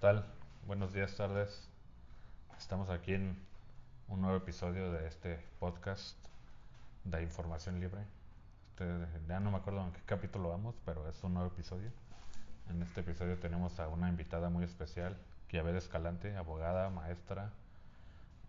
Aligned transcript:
tal? 0.00 0.24
Buenos 0.66 0.94
días, 0.94 1.14
tardes. 1.14 1.68
Estamos 2.56 2.88
aquí 2.88 3.12
en 3.12 3.36
un 4.08 4.22
nuevo 4.22 4.38
episodio 4.38 4.90
de 4.92 5.06
este 5.06 5.38
podcast 5.58 6.16
de 7.04 7.22
información 7.22 7.80
libre. 7.80 8.00
Este, 8.70 8.86
ya 9.28 9.40
no 9.40 9.50
me 9.50 9.58
acuerdo 9.58 9.84
en 9.84 9.92
qué 9.92 10.00
capítulo 10.06 10.48
vamos, 10.48 10.74
pero 10.86 11.06
es 11.06 11.22
un 11.22 11.34
nuevo 11.34 11.48
episodio. 11.48 11.90
En 12.70 12.80
este 12.80 13.02
episodio 13.02 13.38
tenemos 13.38 13.78
a 13.78 13.88
una 13.88 14.08
invitada 14.08 14.48
muy 14.48 14.64
especial, 14.64 15.18
Kiabed 15.48 15.76
Escalante, 15.76 16.34
abogada, 16.34 16.88
maestra, 16.88 17.50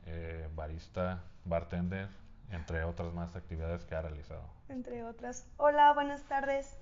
eh, 0.06 0.48
barista, 0.56 1.22
bartender, 1.44 2.08
entre 2.52 2.86
otras 2.86 3.14
más 3.14 3.36
actividades 3.36 3.84
que 3.84 3.94
ha 3.94 4.02
realizado. 4.02 4.48
Entre 4.70 5.04
otras. 5.04 5.46
Hola, 5.58 5.92
buenas 5.92 6.24
tardes, 6.24 6.78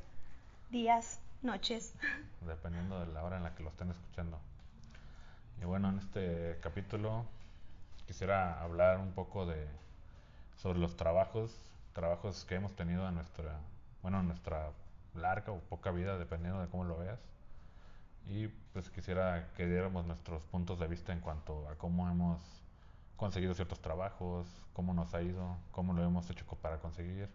días, 0.69 1.19
noches. 1.41 1.95
Dependiendo 2.41 2.99
de 2.99 3.07
la 3.07 3.23
hora 3.23 3.37
en 3.37 3.43
la 3.43 3.55
que 3.55 3.63
lo 3.63 3.69
estén 3.69 3.89
escuchando. 3.89 4.39
Y 5.61 5.65
bueno, 5.65 5.89
en 5.89 5.99
este 5.99 6.57
capítulo 6.61 7.25
quisiera 8.07 8.61
hablar 8.61 8.99
un 8.99 9.11
poco 9.11 9.45
de 9.45 9.67
sobre 10.55 10.79
los 10.79 10.95
trabajos, 10.95 11.53
trabajos 11.93 12.45
que 12.45 12.55
hemos 12.55 12.75
tenido 12.75 13.07
en 13.07 13.15
nuestra, 13.15 13.59
bueno, 14.01 14.19
en 14.21 14.27
nuestra 14.27 14.71
larga 15.15 15.51
o 15.51 15.59
poca 15.59 15.91
vida, 15.91 16.17
dependiendo 16.17 16.61
de 16.61 16.67
cómo 16.67 16.85
lo 16.85 16.97
veas. 16.97 17.19
Y 18.27 18.47
pues 18.73 18.89
quisiera 18.89 19.49
que 19.55 19.65
diéramos 19.65 20.05
nuestros 20.05 20.43
puntos 20.45 20.79
de 20.79 20.87
vista 20.87 21.11
en 21.13 21.19
cuanto 21.19 21.67
a 21.67 21.75
cómo 21.75 22.09
hemos 22.09 22.39
conseguido 23.17 23.53
ciertos 23.53 23.81
trabajos, 23.81 24.47
cómo 24.73 24.93
nos 24.93 25.13
ha 25.13 25.21
ido, 25.21 25.57
cómo 25.71 25.93
lo 25.93 26.03
hemos 26.03 26.29
hecho 26.29 26.45
para 26.61 26.77
conseguir 26.79 27.29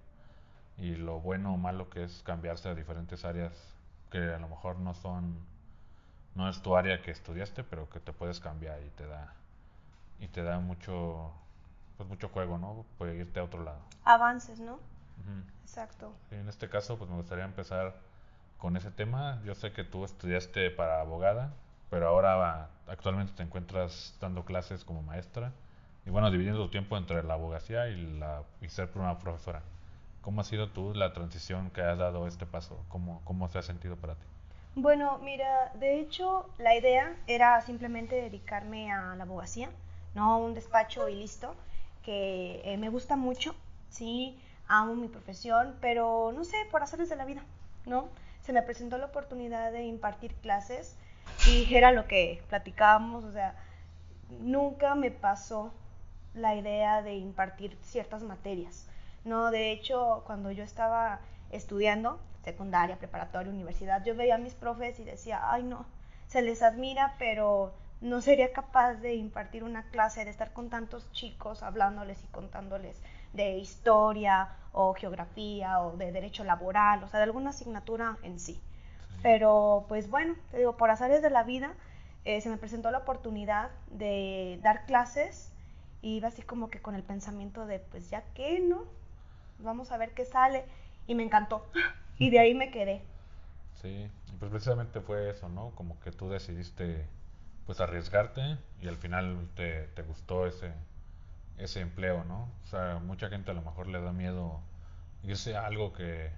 y 0.78 0.96
lo 0.96 1.20
bueno 1.20 1.54
o 1.54 1.56
malo 1.56 1.90
que 1.90 2.04
es 2.04 2.22
cambiarse 2.22 2.68
a 2.68 2.74
diferentes 2.74 3.24
áreas 3.24 3.52
que 4.10 4.18
a 4.18 4.38
lo 4.38 4.48
mejor 4.48 4.78
no 4.78 4.94
son 4.94 5.36
no 6.34 6.48
es 6.48 6.62
tu 6.62 6.76
área 6.76 7.00
que 7.02 7.10
estudiaste, 7.10 7.64
pero 7.64 7.88
que 7.88 8.00
te 8.00 8.12
puedes 8.12 8.40
cambiar 8.40 8.82
y 8.82 8.90
te 8.90 9.06
da 9.06 9.34
y 10.20 10.28
te 10.28 10.42
da 10.42 10.58
mucho 10.60 11.32
pues 11.96 12.08
mucho 12.08 12.28
juego, 12.28 12.58
¿no? 12.58 12.84
Puede 12.98 13.16
irte 13.16 13.40
a 13.40 13.44
otro 13.44 13.62
lado. 13.62 13.78
Avances, 14.04 14.60
¿no? 14.60 14.78
Exacto. 15.62 16.12
en 16.30 16.48
este 16.48 16.68
caso, 16.68 16.98
pues 16.98 17.08
me 17.08 17.16
gustaría 17.16 17.44
empezar 17.44 17.94
con 18.58 18.76
ese 18.76 18.90
tema. 18.90 19.40
Yo 19.44 19.54
sé 19.54 19.72
que 19.72 19.84
tú 19.84 20.04
estudiaste 20.04 20.70
para 20.70 21.00
abogada, 21.00 21.52
pero 21.90 22.08
ahora 22.08 22.68
actualmente 22.88 23.32
te 23.32 23.42
encuentras 23.42 24.16
dando 24.20 24.44
clases 24.44 24.84
como 24.84 25.02
maestra 25.02 25.52
y 26.06 26.10
bueno, 26.10 26.30
dividiendo 26.30 26.62
tu 26.62 26.70
tiempo 26.70 26.96
entre 26.96 27.22
la 27.22 27.34
abogacía 27.34 27.88
y, 27.88 28.18
la, 28.18 28.42
y 28.60 28.68
ser 28.68 28.90
una 28.94 29.18
profesora. 29.18 29.62
¿Cómo 30.20 30.40
ha 30.40 30.44
sido 30.44 30.68
tú 30.70 30.94
la 30.94 31.12
transición 31.12 31.70
que 31.70 31.82
has 31.82 31.98
dado 31.98 32.26
este 32.26 32.46
paso? 32.46 32.84
¿Cómo, 32.88 33.22
¿Cómo 33.24 33.48
se 33.48 33.58
ha 33.58 33.62
sentido 33.62 33.96
para 33.96 34.14
ti? 34.14 34.26
Bueno, 34.76 35.18
mira, 35.22 35.70
de 35.74 36.00
hecho 36.00 36.50
la 36.58 36.74
idea 36.74 37.14
era 37.28 37.60
simplemente 37.60 38.16
dedicarme 38.16 38.90
a 38.90 39.14
la 39.14 39.22
abogacía, 39.22 39.70
no 40.14 40.38
un 40.38 40.52
despacho 40.52 41.08
y 41.08 41.14
listo, 41.14 41.54
que 42.02 42.60
eh, 42.64 42.76
me 42.76 42.88
gusta 42.88 43.14
mucho, 43.14 43.54
sí, 43.88 44.36
amo 44.66 44.96
mi 44.96 45.06
profesión, 45.06 45.76
pero 45.80 46.32
no 46.34 46.42
sé, 46.42 46.56
por 46.72 46.82
hacerles 46.82 47.08
de 47.08 47.14
la 47.14 47.24
vida, 47.24 47.44
¿no? 47.86 48.08
Se 48.42 48.52
me 48.52 48.62
presentó 48.62 48.98
la 48.98 49.06
oportunidad 49.06 49.70
de 49.70 49.84
impartir 49.84 50.34
clases 50.34 50.96
y 51.46 51.72
era 51.72 51.92
lo 51.92 52.08
que 52.08 52.42
platicábamos, 52.48 53.22
o 53.22 53.32
sea, 53.32 53.54
nunca 54.40 54.96
me 54.96 55.12
pasó 55.12 55.72
la 56.34 56.56
idea 56.56 57.00
de 57.00 57.14
impartir 57.14 57.78
ciertas 57.82 58.24
materias, 58.24 58.88
¿no? 59.24 59.52
De 59.52 59.70
hecho, 59.70 60.24
cuando 60.26 60.50
yo 60.50 60.64
estaba 60.64 61.20
estudiando, 61.52 62.18
secundaria, 62.44 62.96
preparatoria, 62.96 63.52
universidad, 63.52 64.04
yo 64.04 64.14
veía 64.14 64.36
a 64.36 64.38
mis 64.38 64.54
profes 64.54 64.98
y 65.00 65.04
decía, 65.04 65.50
ay 65.50 65.62
no, 65.62 65.86
se 66.26 66.42
les 66.42 66.62
admira, 66.62 67.14
pero 67.18 67.74
no 68.00 68.20
sería 68.20 68.52
capaz 68.52 68.94
de 68.94 69.14
impartir 69.14 69.64
una 69.64 69.84
clase, 69.84 70.24
de 70.24 70.30
estar 70.30 70.52
con 70.52 70.68
tantos 70.68 71.10
chicos 71.12 71.62
hablándoles 71.62 72.22
y 72.22 72.26
contándoles 72.28 73.00
de 73.32 73.58
historia 73.58 74.48
o 74.72 74.94
geografía 74.94 75.80
o 75.80 75.96
de 75.96 76.12
derecho 76.12 76.44
laboral, 76.44 77.02
o 77.02 77.08
sea, 77.08 77.18
de 77.20 77.24
alguna 77.24 77.50
asignatura 77.50 78.18
en 78.22 78.38
sí. 78.38 78.60
Pero 79.22 79.86
pues 79.88 80.10
bueno, 80.10 80.34
te 80.50 80.58
digo, 80.58 80.76
por 80.76 80.90
azares 80.90 81.22
de 81.22 81.30
la 81.30 81.44
vida, 81.44 81.72
eh, 82.24 82.40
se 82.40 82.50
me 82.50 82.58
presentó 82.58 82.90
la 82.90 82.98
oportunidad 82.98 83.70
de 83.90 84.58
dar 84.62 84.84
clases 84.86 85.50
y 86.02 86.16
iba 86.16 86.28
así 86.28 86.42
como 86.42 86.68
que 86.68 86.82
con 86.82 86.94
el 86.94 87.02
pensamiento 87.02 87.66
de, 87.66 87.78
pues 87.78 88.10
ya 88.10 88.22
que, 88.34 88.60
¿no? 88.60 88.84
Vamos 89.60 89.92
a 89.92 89.96
ver 89.96 90.12
qué 90.12 90.26
sale. 90.26 90.64
Y 91.06 91.14
me 91.14 91.22
encantó. 91.22 91.64
Y 92.18 92.30
de 92.30 92.38
ahí 92.40 92.54
me 92.54 92.70
quedé. 92.70 93.02
Sí, 93.74 94.10
pues 94.38 94.50
precisamente 94.50 95.00
fue 95.00 95.30
eso, 95.30 95.48
¿no? 95.48 95.70
Como 95.74 95.98
que 96.00 96.12
tú 96.12 96.28
decidiste 96.28 97.06
pues 97.66 97.80
arriesgarte 97.80 98.58
y 98.82 98.88
al 98.88 98.96
final 98.96 99.48
te, 99.54 99.88
te 99.88 100.02
gustó 100.02 100.46
ese, 100.46 100.72
ese 101.58 101.80
empleo, 101.80 102.24
¿no? 102.24 102.50
O 102.62 102.66
sea, 102.66 102.98
mucha 102.98 103.28
gente 103.28 103.50
a 103.50 103.54
lo 103.54 103.62
mejor 103.62 103.86
le 103.88 104.00
da 104.00 104.12
miedo 104.12 104.60
irse 105.22 105.56
a 105.56 105.66
algo 105.66 105.92
que, 105.92 106.30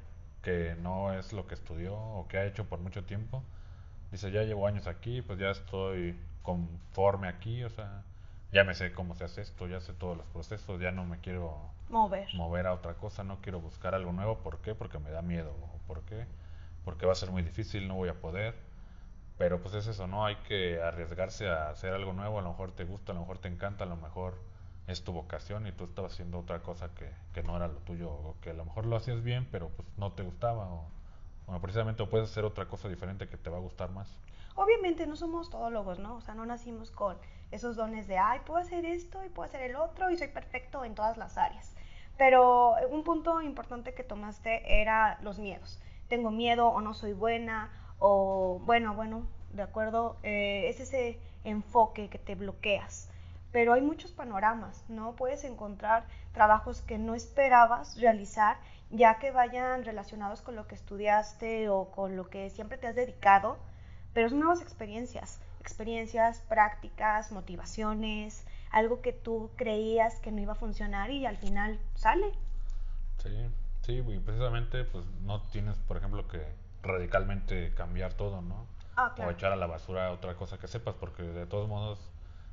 que 0.42 0.76
no 0.80 1.12
es 1.12 1.32
lo 1.32 1.46
que 1.46 1.54
estudió 1.54 1.96
o 1.96 2.28
que 2.28 2.38
ha 2.38 2.46
hecho 2.46 2.66
por 2.68 2.80
mucho 2.80 3.04
tiempo. 3.04 3.42
Dice, 4.12 4.30
ya 4.30 4.42
llevo 4.44 4.66
años 4.66 4.86
aquí, 4.86 5.22
pues 5.22 5.38
ya 5.38 5.50
estoy 5.50 6.16
conforme 6.42 7.28
aquí, 7.28 7.64
o 7.64 7.70
sea, 7.70 8.04
ya 8.52 8.64
me 8.64 8.74
sé 8.74 8.92
cómo 8.92 9.14
se 9.14 9.24
hace 9.24 9.42
esto, 9.42 9.66
ya 9.66 9.80
sé 9.80 9.92
todos 9.92 10.16
los 10.16 10.26
procesos, 10.26 10.80
ya 10.80 10.90
no 10.90 11.04
me 11.04 11.18
quiero 11.18 11.70
mover. 11.88 12.28
mover 12.34 12.66
a 12.66 12.74
otra 12.74 12.94
cosa, 12.94 13.24
no 13.24 13.40
quiero 13.40 13.60
buscar 13.60 13.94
algo 13.94 14.12
nuevo. 14.12 14.38
¿Por 14.38 14.60
qué? 14.60 14.74
Porque 14.74 14.98
me 14.98 15.10
da 15.10 15.22
miedo. 15.22 15.52
¿Por 15.86 16.02
qué? 16.02 16.26
Porque 16.84 17.06
va 17.06 17.12
a 17.12 17.16
ser 17.16 17.30
muy 17.30 17.42
difícil, 17.42 17.88
no 17.88 17.94
voy 17.94 18.08
a 18.08 18.20
poder. 18.20 18.54
Pero 19.38 19.60
pues 19.60 19.74
es 19.74 19.86
eso, 19.86 20.06
¿no? 20.06 20.24
Hay 20.24 20.36
que 20.48 20.80
arriesgarse 20.80 21.48
a 21.48 21.68
hacer 21.70 21.92
algo 21.92 22.12
nuevo. 22.12 22.38
A 22.38 22.42
lo 22.42 22.50
mejor 22.50 22.72
te 22.72 22.84
gusta, 22.84 23.12
a 23.12 23.14
lo 23.14 23.20
mejor 23.22 23.38
te 23.38 23.48
encanta, 23.48 23.84
a 23.84 23.86
lo 23.86 23.96
mejor 23.96 24.40
es 24.86 25.02
tu 25.04 25.12
vocación 25.12 25.66
y 25.66 25.72
tú 25.72 25.84
estabas 25.84 26.12
haciendo 26.12 26.38
otra 26.38 26.60
cosa 26.60 26.88
que, 26.94 27.10
que 27.34 27.42
no 27.42 27.56
era 27.56 27.68
lo 27.68 27.78
tuyo. 27.80 28.10
O 28.10 28.36
que 28.40 28.50
a 28.50 28.54
lo 28.54 28.64
mejor 28.64 28.86
lo 28.86 28.96
hacías 28.96 29.22
bien, 29.22 29.46
pero 29.50 29.68
pues 29.70 29.86
no 29.98 30.12
te 30.12 30.22
gustaba. 30.22 30.66
O, 30.72 30.88
bueno, 31.46 31.60
precisamente 31.60 32.04
puedes 32.06 32.30
hacer 32.30 32.44
otra 32.44 32.66
cosa 32.66 32.88
diferente 32.88 33.28
que 33.28 33.36
te 33.36 33.50
va 33.50 33.58
a 33.58 33.60
gustar 33.60 33.90
más. 33.90 34.08
Obviamente 34.56 35.06
no 35.06 35.16
somos 35.16 35.50
todólogos, 35.50 35.98
¿no? 35.98 36.16
O 36.16 36.20
sea, 36.20 36.34
no 36.34 36.46
nacimos 36.46 36.90
con 36.90 37.16
esos 37.50 37.76
dones 37.76 38.08
de, 38.08 38.18
ay, 38.18 38.40
puedo 38.44 38.58
hacer 38.58 38.84
esto 38.84 39.22
y 39.24 39.28
puedo 39.28 39.46
hacer 39.46 39.62
el 39.62 39.76
otro 39.76 40.10
y 40.10 40.16
soy 40.16 40.28
perfecto 40.28 40.84
en 40.84 40.94
todas 40.94 41.16
las 41.16 41.38
áreas. 41.38 41.74
Pero 42.16 42.74
un 42.90 43.04
punto 43.04 43.42
importante 43.42 43.94
que 43.94 44.02
tomaste 44.02 44.80
era 44.80 45.18
los 45.22 45.38
miedos. 45.38 45.78
Tengo 46.08 46.30
miedo 46.30 46.68
o 46.68 46.80
no 46.80 46.94
soy 46.94 47.12
buena 47.12 47.70
o 47.98 48.60
bueno, 48.64 48.94
bueno, 48.94 49.26
de 49.52 49.62
acuerdo, 49.62 50.16
eh, 50.22 50.68
es 50.68 50.80
ese 50.80 51.18
enfoque 51.44 52.08
que 52.08 52.18
te 52.18 52.34
bloqueas. 52.34 53.10
Pero 53.52 53.72
hay 53.72 53.82
muchos 53.82 54.12
panoramas, 54.12 54.84
¿no? 54.88 55.16
Puedes 55.16 55.44
encontrar 55.44 56.04
trabajos 56.32 56.82
que 56.82 56.98
no 56.98 57.14
esperabas 57.14 57.98
realizar, 58.00 58.58
ya 58.90 59.18
que 59.18 59.30
vayan 59.30 59.84
relacionados 59.84 60.42
con 60.42 60.56
lo 60.56 60.66
que 60.66 60.74
estudiaste 60.74 61.68
o 61.68 61.90
con 61.90 62.16
lo 62.16 62.28
que 62.28 62.50
siempre 62.50 62.78
te 62.78 62.86
has 62.86 62.94
dedicado, 62.94 63.56
pero 64.16 64.30
son 64.30 64.38
nuevas 64.38 64.62
experiencias, 64.62 65.42
experiencias, 65.60 66.40
prácticas, 66.48 67.32
motivaciones, 67.32 68.46
algo 68.70 69.02
que 69.02 69.12
tú 69.12 69.50
creías 69.56 70.20
que 70.20 70.32
no 70.32 70.40
iba 70.40 70.52
a 70.52 70.56
funcionar 70.56 71.10
y 71.10 71.26
al 71.26 71.36
final 71.36 71.78
sale. 71.96 72.32
Sí, 73.22 73.28
sí, 73.82 73.92
y 73.98 74.18
precisamente 74.20 74.84
pues 74.84 75.04
no 75.20 75.42
tienes, 75.52 75.76
por 75.80 75.98
ejemplo, 75.98 76.26
que 76.28 76.42
radicalmente 76.82 77.74
cambiar 77.74 78.14
todo, 78.14 78.40
¿no? 78.40 78.64
Ah, 78.96 79.12
claro. 79.14 79.32
O 79.32 79.34
echar 79.34 79.52
a 79.52 79.56
la 79.56 79.66
basura 79.66 80.10
otra 80.10 80.34
cosa 80.34 80.56
que 80.56 80.66
sepas, 80.66 80.94
porque 80.94 81.22
de 81.22 81.44
todos 81.44 81.68
modos, 81.68 82.00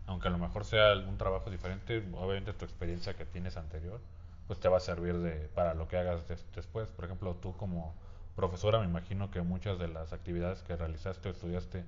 aunque 0.06 0.28
a 0.28 0.32
lo 0.32 0.40
mejor 0.40 0.66
sea 0.66 0.98
un 0.98 1.18
trabajo 1.18 1.50
diferente, 1.50 2.06
obviamente 2.12 2.52
tu 2.52 2.66
experiencia 2.66 3.14
que 3.14 3.24
tienes 3.24 3.56
anterior, 3.56 4.02
pues 4.48 4.60
te 4.60 4.68
va 4.68 4.76
a 4.76 4.82
servir 4.82 5.18
de, 5.20 5.48
para 5.56 5.76
lo 5.76 5.88
que 5.88 5.96
hagas 5.96 6.28
después. 6.28 6.90
Por 6.90 7.06
ejemplo, 7.06 7.36
tú 7.36 7.56
como 7.56 7.96
profesora, 8.36 8.80
me 8.80 8.86
imagino 8.86 9.32
que 9.32 9.42
muchas 9.42 9.80
de 9.80 9.88
las 9.88 10.14
actividades 10.14 10.62
que 10.64 10.76
realizaste 10.76 11.30
o 11.30 11.32
estudiaste 11.32 11.84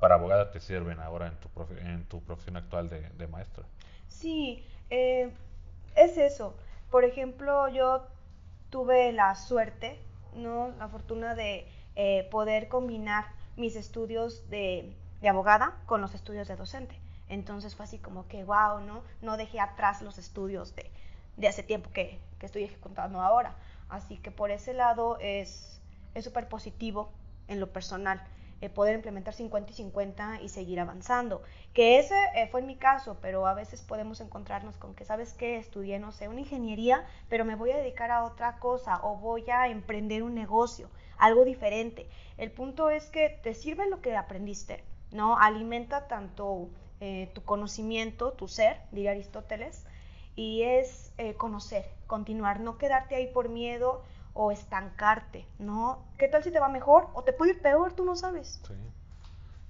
para 0.00 0.16
abogada 0.16 0.50
te 0.50 0.60
sirven 0.60 1.00
ahora 1.00 1.28
en 1.28 1.36
tu, 1.36 1.48
en 1.80 2.04
tu 2.04 2.22
profesión 2.22 2.56
actual 2.56 2.88
de, 2.88 3.08
de 3.10 3.26
maestra. 3.26 3.64
Sí, 4.08 4.64
eh, 4.90 5.30
es 5.94 6.16
eso. 6.18 6.54
Por 6.90 7.04
ejemplo, 7.04 7.68
yo 7.68 8.06
tuve 8.70 9.12
la 9.12 9.34
suerte, 9.34 9.98
¿no? 10.34 10.68
La 10.78 10.88
fortuna 10.88 11.34
de 11.34 11.66
eh, 11.94 12.28
poder 12.30 12.68
combinar 12.68 13.24
mis 13.56 13.76
estudios 13.76 14.48
de, 14.50 14.94
de, 15.20 15.28
abogada 15.28 15.76
con 15.86 16.00
los 16.00 16.14
estudios 16.14 16.46
de 16.48 16.56
docente. 16.56 16.94
Entonces 17.28 17.74
fue 17.74 17.84
así 17.84 17.98
como 17.98 18.28
que, 18.28 18.44
wow, 18.44 18.80
¿no? 18.80 19.02
No 19.22 19.36
dejé 19.36 19.60
atrás 19.60 20.02
los 20.02 20.18
estudios 20.18 20.76
de, 20.76 20.90
de 21.36 21.48
hace 21.48 21.62
tiempo 21.62 21.90
que, 21.92 22.20
que, 22.38 22.46
estoy 22.46 22.64
ejecutando 22.64 23.20
ahora. 23.20 23.56
Así 23.88 24.18
que 24.18 24.30
por 24.30 24.50
ese 24.50 24.74
lado 24.74 25.16
es 25.20 25.80
súper 26.22 26.48
positivo 26.48 27.10
en 27.48 27.60
lo 27.60 27.72
personal. 27.72 28.22
Eh, 28.62 28.70
poder 28.70 28.94
implementar 28.94 29.34
50 29.34 29.70
y 29.70 29.74
50 29.74 30.40
y 30.40 30.48
seguir 30.48 30.80
avanzando. 30.80 31.42
Que 31.74 31.98
ese 31.98 32.16
eh, 32.34 32.48
fue 32.50 32.62
mi 32.62 32.76
caso, 32.76 33.18
pero 33.20 33.46
a 33.46 33.52
veces 33.52 33.82
podemos 33.82 34.22
encontrarnos 34.22 34.78
con 34.78 34.94
que, 34.94 35.04
¿sabes 35.04 35.34
qué? 35.34 35.58
Estudié, 35.58 35.98
no 35.98 36.10
sé, 36.10 36.28
una 36.28 36.40
ingeniería, 36.40 37.04
pero 37.28 37.44
me 37.44 37.54
voy 37.54 37.72
a 37.72 37.76
dedicar 37.76 38.10
a 38.10 38.24
otra 38.24 38.58
cosa 38.58 39.00
o 39.02 39.16
voy 39.16 39.44
a 39.50 39.68
emprender 39.68 40.22
un 40.22 40.34
negocio, 40.34 40.88
algo 41.18 41.44
diferente. 41.44 42.08
El 42.38 42.50
punto 42.50 42.88
es 42.88 43.10
que 43.10 43.28
te 43.42 43.52
sirve 43.52 43.90
lo 43.90 44.00
que 44.00 44.16
aprendiste, 44.16 44.82
¿no? 45.12 45.38
Alimenta 45.38 46.08
tanto 46.08 46.70
eh, 47.00 47.30
tu 47.34 47.42
conocimiento, 47.42 48.32
tu 48.32 48.48
ser, 48.48 48.78
diría 48.90 49.10
Aristóteles, 49.10 49.84
y 50.34 50.62
es 50.62 51.12
eh, 51.18 51.34
conocer, 51.34 51.90
continuar, 52.06 52.60
no 52.60 52.78
quedarte 52.78 53.16
ahí 53.16 53.26
por 53.26 53.50
miedo 53.50 54.02
o 54.36 54.52
estancarte, 54.52 55.46
¿no? 55.58 56.04
¿Qué 56.18 56.28
tal 56.28 56.44
si 56.44 56.52
te 56.52 56.60
va 56.60 56.68
mejor 56.68 57.08
o 57.14 57.22
te 57.22 57.32
puede 57.32 57.52
ir 57.52 57.62
peor? 57.62 57.94
Tú 57.94 58.04
no 58.04 58.14
sabes. 58.14 58.60
Sí. 58.66 58.74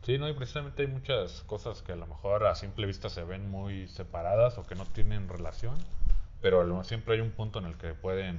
Sí, 0.02 0.18
no, 0.18 0.28
y 0.28 0.34
precisamente 0.34 0.82
hay 0.82 0.88
muchas 0.88 1.42
cosas 1.42 1.82
que 1.82 1.92
a 1.92 1.96
lo 1.96 2.06
mejor 2.06 2.46
a 2.46 2.54
simple 2.54 2.86
vista 2.86 3.08
se 3.08 3.24
ven 3.24 3.50
muy 3.50 3.88
separadas 3.88 4.56
o 4.56 4.64
que 4.64 4.76
no 4.76 4.84
tienen 4.84 5.28
relación, 5.28 5.74
pero 6.40 6.84
siempre 6.84 7.14
hay 7.14 7.20
un 7.20 7.32
punto 7.32 7.58
en 7.58 7.64
el 7.64 7.76
que 7.76 7.92
pueden, 7.94 8.38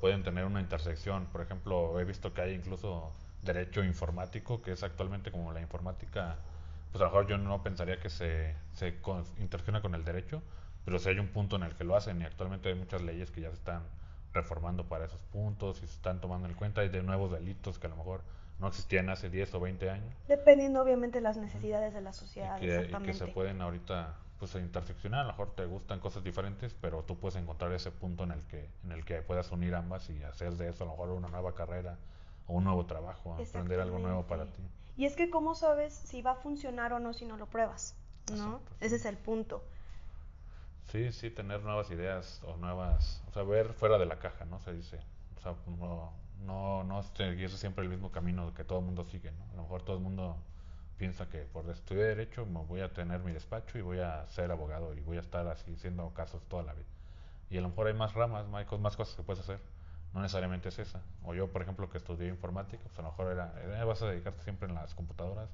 pueden 0.00 0.22
tener 0.22 0.44
una 0.44 0.60
intersección. 0.60 1.26
Por 1.26 1.40
ejemplo, 1.40 1.98
he 2.00 2.04
visto 2.04 2.34
que 2.34 2.42
hay 2.42 2.54
incluso 2.54 3.12
derecho 3.42 3.82
informático, 3.82 4.60
que 4.60 4.72
es 4.72 4.82
actualmente 4.82 5.30
como 5.30 5.52
la 5.52 5.62
informática, 5.62 6.36
pues 6.92 7.00
a 7.00 7.06
lo 7.06 7.10
mejor 7.10 7.26
yo 7.28 7.38
no 7.38 7.62
pensaría 7.62 7.98
que 7.98 8.10
se, 8.10 8.54
se 8.74 8.98
interacciona 9.38 9.80
con 9.80 9.94
el 9.94 10.04
derecho, 10.04 10.42
pero 10.84 10.98
sí 10.98 11.08
hay 11.08 11.18
un 11.18 11.28
punto 11.28 11.56
en 11.56 11.62
el 11.62 11.74
que 11.76 11.84
lo 11.84 11.96
hacen 11.96 12.20
y 12.20 12.24
actualmente 12.24 12.68
hay 12.68 12.74
muchas 12.74 13.00
leyes 13.00 13.30
que 13.30 13.40
ya 13.40 13.48
se 13.48 13.54
están 13.54 13.84
reformando 14.34 14.86
para 14.88 15.06
esos 15.06 15.22
puntos 15.22 15.78
y 15.82 15.86
se 15.86 15.94
están 15.94 16.20
tomando 16.20 16.48
en 16.48 16.54
cuenta 16.54 16.84
y 16.84 16.88
de 16.88 17.02
nuevos 17.02 17.30
delitos 17.30 17.78
que 17.78 17.86
a 17.86 17.90
lo 17.90 17.96
mejor 17.96 18.22
no 18.58 18.68
existían 18.68 19.08
hace 19.08 19.30
10 19.30 19.54
o 19.54 19.60
20 19.60 19.90
años. 19.90 20.14
Dependiendo 20.28 20.82
obviamente 20.82 21.18
de 21.18 21.22
las 21.22 21.36
necesidades 21.36 21.94
de 21.94 22.00
la 22.00 22.12
sociedad. 22.12 22.56
Y 22.58 22.66
que, 22.66 22.90
y 22.90 23.02
que 23.02 23.14
se 23.14 23.26
pueden 23.28 23.62
ahorita 23.62 24.16
pues 24.38 24.54
interseccionar, 24.56 25.20
a 25.20 25.24
lo 25.24 25.28
mejor 25.30 25.54
te 25.54 25.64
gustan 25.64 26.00
cosas 26.00 26.24
diferentes, 26.24 26.74
pero 26.74 27.02
tú 27.04 27.16
puedes 27.18 27.36
encontrar 27.36 27.72
ese 27.72 27.90
punto 27.90 28.24
en 28.24 28.32
el 28.32 28.42
que 28.46 28.68
en 28.84 28.92
el 28.92 29.04
que 29.04 29.22
puedas 29.22 29.50
unir 29.52 29.74
ambas 29.74 30.10
y 30.10 30.22
hacer 30.24 30.54
de 30.54 30.68
eso 30.68 30.84
a 30.84 30.86
lo 30.86 30.92
mejor 30.92 31.10
una 31.10 31.28
nueva 31.28 31.54
carrera 31.54 31.96
o 32.46 32.54
un 32.54 32.64
nuevo 32.64 32.84
trabajo, 32.84 33.34
aprender 33.34 33.80
algo 33.80 33.98
nuevo 33.98 34.24
para 34.24 34.46
ti. 34.46 34.62
Y 34.96 35.06
es 35.06 35.16
que 35.16 35.30
cómo 35.30 35.54
sabes 35.54 35.94
si 35.94 36.22
va 36.22 36.32
a 36.32 36.36
funcionar 36.36 36.92
o 36.92 36.98
no 36.98 37.12
si 37.14 37.24
no 37.24 37.36
lo 37.36 37.46
pruebas, 37.46 37.96
¿no? 38.36 38.60
Ese 38.80 38.96
es 38.96 39.04
el 39.06 39.16
punto. 39.16 39.64
Sí, 40.94 41.10
sí, 41.10 41.28
tener 41.28 41.60
nuevas 41.64 41.90
ideas 41.90 42.40
o 42.44 42.56
nuevas, 42.56 43.20
o 43.26 43.32
sea, 43.32 43.42
ver 43.42 43.72
fuera 43.72 43.98
de 43.98 44.06
la 44.06 44.20
caja, 44.20 44.44
¿no? 44.44 44.60
Se 44.60 44.72
dice. 44.72 45.00
O 45.36 45.40
sea, 45.40 45.56
no, 45.66 46.12
no, 46.46 46.84
no 46.84 47.02
seguir 47.02 47.50
siempre 47.50 47.82
el 47.82 47.90
mismo 47.90 48.12
camino 48.12 48.54
que 48.54 48.62
todo 48.62 48.78
el 48.78 48.84
mundo 48.84 49.04
sigue, 49.04 49.32
¿no? 49.32 49.44
A 49.54 49.56
lo 49.56 49.62
mejor 49.62 49.82
todo 49.82 49.96
el 49.96 50.02
mundo 50.04 50.36
piensa 50.96 51.28
que 51.28 51.38
por 51.46 51.68
estudiar 51.68 52.06
derecho 52.06 52.46
me 52.46 52.60
voy 52.64 52.80
a 52.80 52.92
tener 52.92 53.18
mi 53.24 53.32
despacho 53.32 53.76
y 53.76 53.82
voy 53.82 53.98
a 53.98 54.24
ser 54.28 54.52
abogado 54.52 54.94
y 54.94 55.00
voy 55.00 55.16
a 55.16 55.20
estar 55.20 55.48
así 55.48 55.74
haciendo 55.74 56.14
casos 56.14 56.44
toda 56.44 56.62
la 56.62 56.74
vida. 56.74 56.86
Y 57.50 57.58
a 57.58 57.60
lo 57.60 57.70
mejor 57.70 57.88
hay 57.88 57.94
más 57.94 58.14
ramas, 58.14 58.46
más 58.46 58.96
cosas 58.96 59.16
que 59.16 59.24
puedes 59.24 59.42
hacer 59.42 59.58
no 60.14 60.22
necesariamente 60.22 60.68
es 60.68 60.78
esa. 60.78 61.02
O 61.24 61.34
yo, 61.34 61.48
por 61.48 61.60
ejemplo, 61.60 61.90
que 61.90 61.98
estudié 61.98 62.28
informática, 62.28 62.82
pues 62.84 62.98
a 63.00 63.02
lo 63.02 63.08
mejor 63.08 63.32
era, 63.32 63.52
eh, 63.62 63.84
vas 63.84 64.00
a 64.00 64.06
dedicarte 64.06 64.44
siempre 64.44 64.68
en 64.68 64.74
las 64.74 64.94
computadoras 64.94 65.50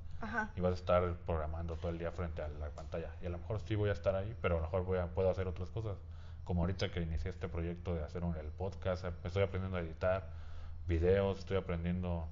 y 0.55 0.61
vas 0.61 0.73
a 0.73 0.75
estar 0.75 1.15
programando 1.25 1.77
todo 1.77 1.91
el 1.91 1.99
día 1.99 2.13
frente 2.13 2.43
a 2.43 2.49
la 2.49 2.69
pantalla. 2.69 3.11
Y 3.23 3.27
a 3.27 3.31
lo 3.31 3.39
mejor 3.39 3.59
sí 3.61 3.75
voy 3.75 3.89
a 3.89 3.93
estar 3.93 4.15
ahí, 4.15 4.37
pero 4.43 4.57
a 4.57 4.59
lo 4.59 4.65
mejor 4.65 4.85
voy 4.85 4.99
a, 4.99 5.07
puedo 5.07 5.31
hacer 5.31 5.49
otras 5.49 5.71
cosas. 5.71 5.97
Como 6.45 6.61
ahorita 6.61 6.91
que 6.91 7.01
inicié 7.01 7.31
este 7.31 7.49
proyecto 7.49 7.95
de 7.95 8.05
hacer 8.05 8.23
un, 8.23 8.37
el 8.37 8.49
podcast, 8.49 9.05
estoy 9.25 9.43
aprendiendo 9.43 9.79
a 9.79 9.81
editar 9.81 10.29
videos, 10.87 11.39
estoy 11.39 11.57
aprendiendo 11.57 12.29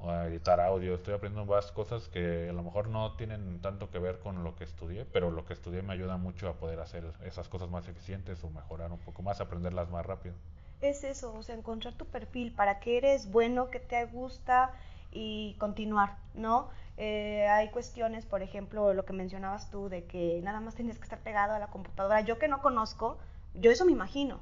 a 0.00 0.26
editar 0.26 0.60
audio, 0.60 0.94
estoy 0.94 1.14
aprendiendo 1.14 1.50
varias 1.50 1.72
cosas 1.72 2.06
que 2.08 2.48
a 2.48 2.52
lo 2.52 2.62
mejor 2.62 2.88
no 2.88 3.16
tienen 3.16 3.60
tanto 3.60 3.90
que 3.90 3.98
ver 3.98 4.20
con 4.20 4.44
lo 4.44 4.54
que 4.54 4.62
estudié, 4.62 5.04
pero 5.04 5.32
lo 5.32 5.44
que 5.46 5.54
estudié 5.54 5.82
me 5.82 5.94
ayuda 5.94 6.16
mucho 6.16 6.48
a 6.48 6.54
poder 6.54 6.78
hacer 6.78 7.12
esas 7.24 7.48
cosas 7.48 7.70
más 7.70 7.88
eficientes 7.88 8.44
o 8.44 8.50
mejorar 8.50 8.92
un 8.92 8.98
poco 8.98 9.22
más, 9.22 9.40
aprenderlas 9.40 9.90
más 9.90 10.06
rápido 10.06 10.34
es 10.80 11.04
eso, 11.04 11.34
o 11.34 11.42
sea, 11.42 11.54
encontrar 11.54 11.94
tu 11.94 12.04
perfil, 12.06 12.52
para 12.52 12.80
qué 12.80 12.98
eres 12.98 13.30
bueno, 13.30 13.70
qué 13.70 13.80
te 13.80 14.04
gusta 14.06 14.72
y 15.12 15.54
continuar, 15.58 16.16
¿no? 16.34 16.68
Eh, 16.98 17.46
hay 17.48 17.70
cuestiones, 17.70 18.24
por 18.24 18.42
ejemplo, 18.42 18.94
lo 18.94 19.04
que 19.04 19.12
mencionabas 19.12 19.70
tú, 19.70 19.88
de 19.88 20.04
que 20.04 20.40
nada 20.42 20.60
más 20.60 20.74
tienes 20.74 20.98
que 20.98 21.04
estar 21.04 21.18
pegado 21.18 21.54
a 21.54 21.58
la 21.58 21.66
computadora. 21.68 22.20
Yo 22.22 22.38
que 22.38 22.48
no 22.48 22.62
conozco, 22.62 23.18
yo 23.54 23.70
eso 23.70 23.84
me 23.84 23.92
imagino, 23.92 24.40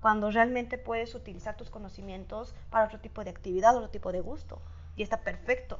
cuando 0.00 0.30
realmente 0.30 0.76
puedes 0.76 1.14
utilizar 1.14 1.56
tus 1.56 1.70
conocimientos 1.70 2.54
para 2.70 2.84
otro 2.84 3.00
tipo 3.00 3.24
de 3.24 3.30
actividad, 3.30 3.76
otro 3.76 3.88
tipo 3.88 4.12
de 4.12 4.20
gusto. 4.20 4.60
Y 4.96 5.02
está 5.02 5.20
perfecto. 5.20 5.78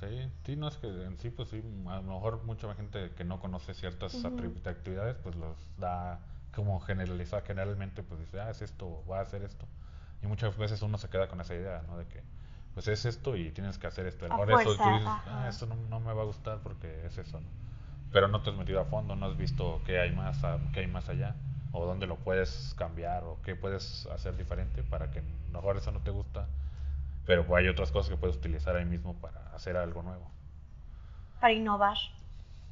Sí, 0.00 0.30
sí, 0.44 0.56
no 0.56 0.68
es 0.68 0.76
que 0.76 0.88
en 0.88 1.18
sí, 1.18 1.30
pues 1.30 1.48
sí, 1.48 1.62
a 1.86 1.96
lo 1.96 2.02
mejor 2.02 2.42
mucha 2.44 2.74
gente 2.74 3.12
que 3.16 3.24
no 3.24 3.40
conoce 3.40 3.74
ciertas 3.74 4.24
actividades, 4.24 5.16
pues 5.22 5.36
los 5.36 5.56
da 5.78 6.20
como 6.56 6.80
generalizar, 6.80 7.42
generalmente 7.44 8.02
pues 8.02 8.18
dice, 8.18 8.40
ah, 8.40 8.48
es 8.48 8.62
esto, 8.62 9.04
va 9.08 9.18
a 9.18 9.22
hacer 9.22 9.42
esto. 9.42 9.66
Y 10.22 10.26
muchas 10.26 10.56
veces 10.56 10.80
uno 10.80 10.96
se 10.96 11.10
queda 11.10 11.28
con 11.28 11.38
esa 11.42 11.54
idea, 11.54 11.82
¿no? 11.86 11.98
De 11.98 12.06
que, 12.06 12.22
pues 12.72 12.88
es 12.88 13.04
esto 13.04 13.36
y 13.36 13.50
tienes 13.50 13.76
que 13.76 13.86
hacer 13.86 14.06
esto. 14.06 14.26
Ahora 14.30 14.62
eso 14.62 14.74
tú 14.74 14.82
dices, 14.90 15.06
ah, 15.06 15.46
esto 15.50 15.66
no, 15.66 15.76
no, 15.90 16.00
me 16.00 16.14
va 16.14 16.22
a 16.22 16.24
gustar 16.24 16.60
porque 16.62 17.04
es 17.04 17.18
eso, 17.18 17.40
¿no? 17.40 17.46
Pero 18.10 18.28
no 18.28 18.40
te 18.40 18.48
has 18.48 18.56
metido 18.56 18.80
a 18.80 18.86
fondo, 18.86 19.14
no 19.16 19.26
has 19.26 19.36
visto 19.36 19.82
qué 19.84 20.00
hay 20.00 20.12
más, 20.12 20.40
qué 20.72 20.80
hay 20.80 20.86
más 20.86 21.10
allá, 21.10 21.36
o 21.72 21.84
dónde 21.84 22.06
lo 22.06 22.16
puedes 22.16 22.74
cambiar, 22.78 23.24
o 23.24 23.38
qué 23.44 23.54
puedes 23.54 24.06
hacer 24.06 24.34
diferente 24.38 24.82
para 24.82 25.10
que 25.10 25.22
mejor 25.52 25.76
eso 25.76 25.92
no 25.92 26.00
te 26.00 26.10
gusta, 26.10 26.46
pero 27.26 27.54
hay 27.54 27.68
otras 27.68 27.92
cosas 27.92 28.08
que 28.08 28.16
puedes 28.16 28.36
utilizar 28.36 28.76
ahí 28.76 28.86
mismo 28.86 29.12
para 29.20 29.54
hacer 29.54 29.76
algo 29.76 30.02
nuevo. 30.02 30.30
Para 31.38 31.52
innovar. 31.52 31.98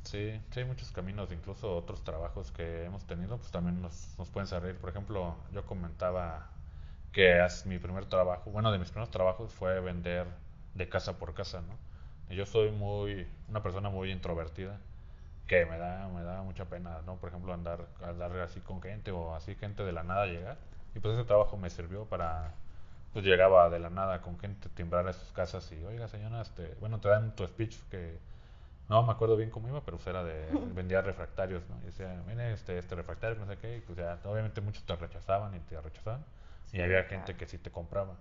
Sí, 0.05 0.41
sí 0.51 0.61
hay 0.61 0.67
muchos 0.67 0.91
caminos, 0.93 1.33
incluso 1.33 1.75
otros 1.77 2.05
trabajos 2.05 2.51
que 2.53 2.85
hemos 2.85 3.05
tenido, 3.07 3.39
pues 3.39 3.51
también 3.51 3.81
nos, 3.81 4.15
nos 4.19 4.29
pueden 4.31 4.47
servir. 4.47 4.77
Por 4.77 4.91
ejemplo, 4.91 5.35
yo 5.53 5.65
comentaba 5.67 6.49
que 7.13 7.47
mi 7.67 7.79
primer 7.79 8.07
trabajo, 8.07 8.51
bueno, 8.51 8.73
de 8.73 8.79
mis 8.79 8.91
primeros 8.91 9.11
trabajos 9.11 9.53
fue 9.53 9.81
vender 9.81 10.27
de 10.75 10.89
casa 10.89 11.19
por 11.19 11.35
casa, 11.35 11.63
¿no? 11.63 11.79
Y 12.31 12.37
yo 12.37 12.47
soy 12.47 12.71
muy, 12.71 13.27
una 13.49 13.63
persona 13.63 13.91
muy 13.91 14.11
introvertida, 14.13 14.79
que 15.47 15.67
me 15.67 15.79
da, 15.79 16.09
me 16.09 16.23
da 16.23 16.43
mucha 16.43 16.67
pena, 16.67 17.01
¿no? 17.07 17.17
Por 17.17 17.31
ejemplo, 17.31 17.53
andar, 17.55 17.87
andar 18.03 18.37
así 18.41 18.61
con 18.61 18.83
gente 18.83 19.11
o 19.13 19.35
así 19.35 19.55
gente 19.57 19.85
de 19.85 19.93
la 19.93 20.03
nada 20.05 20.27
llegar. 20.27 20.59
Y 20.95 21.01
pues 21.01 21.15
ese 21.15 21.25
trabajo 21.25 21.57
me 21.57 21.71
sirvió 21.71 22.07
para, 22.07 22.55
pues 23.13 23.25
llegaba 23.25 23.71
de 23.71 23.79
la 23.81 23.91
nada 23.91 24.23
con 24.23 24.39
gente, 24.39 24.69
timbrar 24.71 25.09
a 25.09 25.13
sus 25.13 25.33
casas 25.33 25.71
y, 25.73 25.85
oiga 25.85 26.09
señora, 26.09 26.43
este, 26.43 26.75
bueno, 26.81 27.01
te 27.01 27.09
dan 27.09 27.35
tu 27.37 27.47
speech 27.47 27.79
que 27.91 28.19
no 28.89 29.03
me 29.03 29.13
acuerdo 29.13 29.37
bien 29.37 29.51
cómo 29.51 29.69
iba, 29.69 29.81
pero 29.83 29.97
pues 29.97 30.07
era 30.07 30.23
de 30.25 30.47
vendía 30.75 31.01
refractarios, 31.03 31.63
¿no? 31.69 31.79
Y 31.83 31.87
decía, 31.87 32.23
mire, 32.27 32.53
este, 32.53 32.79
este 32.79 32.95
refractario, 32.95 33.39
no 33.39 33.47
sé 33.47 33.59
qué, 33.59 33.79
y 33.79 33.81
pues 33.81 33.99
ya, 33.99 34.19
obviamente 34.25 34.61
muchos 34.61 34.85
te 34.85 34.95
rechazaban 34.97 35.55
y 35.55 35.61
te 35.61 35.81
rechazaban, 35.81 36.25
y 36.73 36.81
había 36.81 37.05
gente 37.05 37.37
que 37.37 37.47
sí 37.47 37.59
te 37.59 37.71
compraba. 37.71 38.17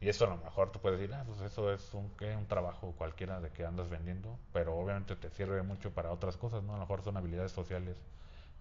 Y 0.00 0.08
eso 0.08 0.26
a 0.26 0.28
lo 0.28 0.36
mejor 0.36 0.70
tú 0.70 0.80
puedes 0.80 0.98
decir, 0.98 1.14
ah, 1.14 1.24
pues 1.26 1.40
eso 1.40 1.72
es 1.72 1.94
un, 1.94 2.10
¿qué? 2.18 2.36
un 2.36 2.46
trabajo 2.46 2.92
cualquiera 2.98 3.40
de 3.40 3.50
que 3.50 3.64
andas 3.64 3.88
vendiendo, 3.88 4.38
pero 4.52 4.76
obviamente 4.76 5.16
te 5.16 5.30
sirve 5.30 5.62
mucho 5.62 5.92
para 5.92 6.10
otras 6.10 6.36
cosas, 6.36 6.62
¿no? 6.62 6.72
A 6.72 6.76
lo 6.76 6.80
mejor 6.80 7.02
son 7.02 7.16
habilidades 7.16 7.52
sociales 7.52 7.96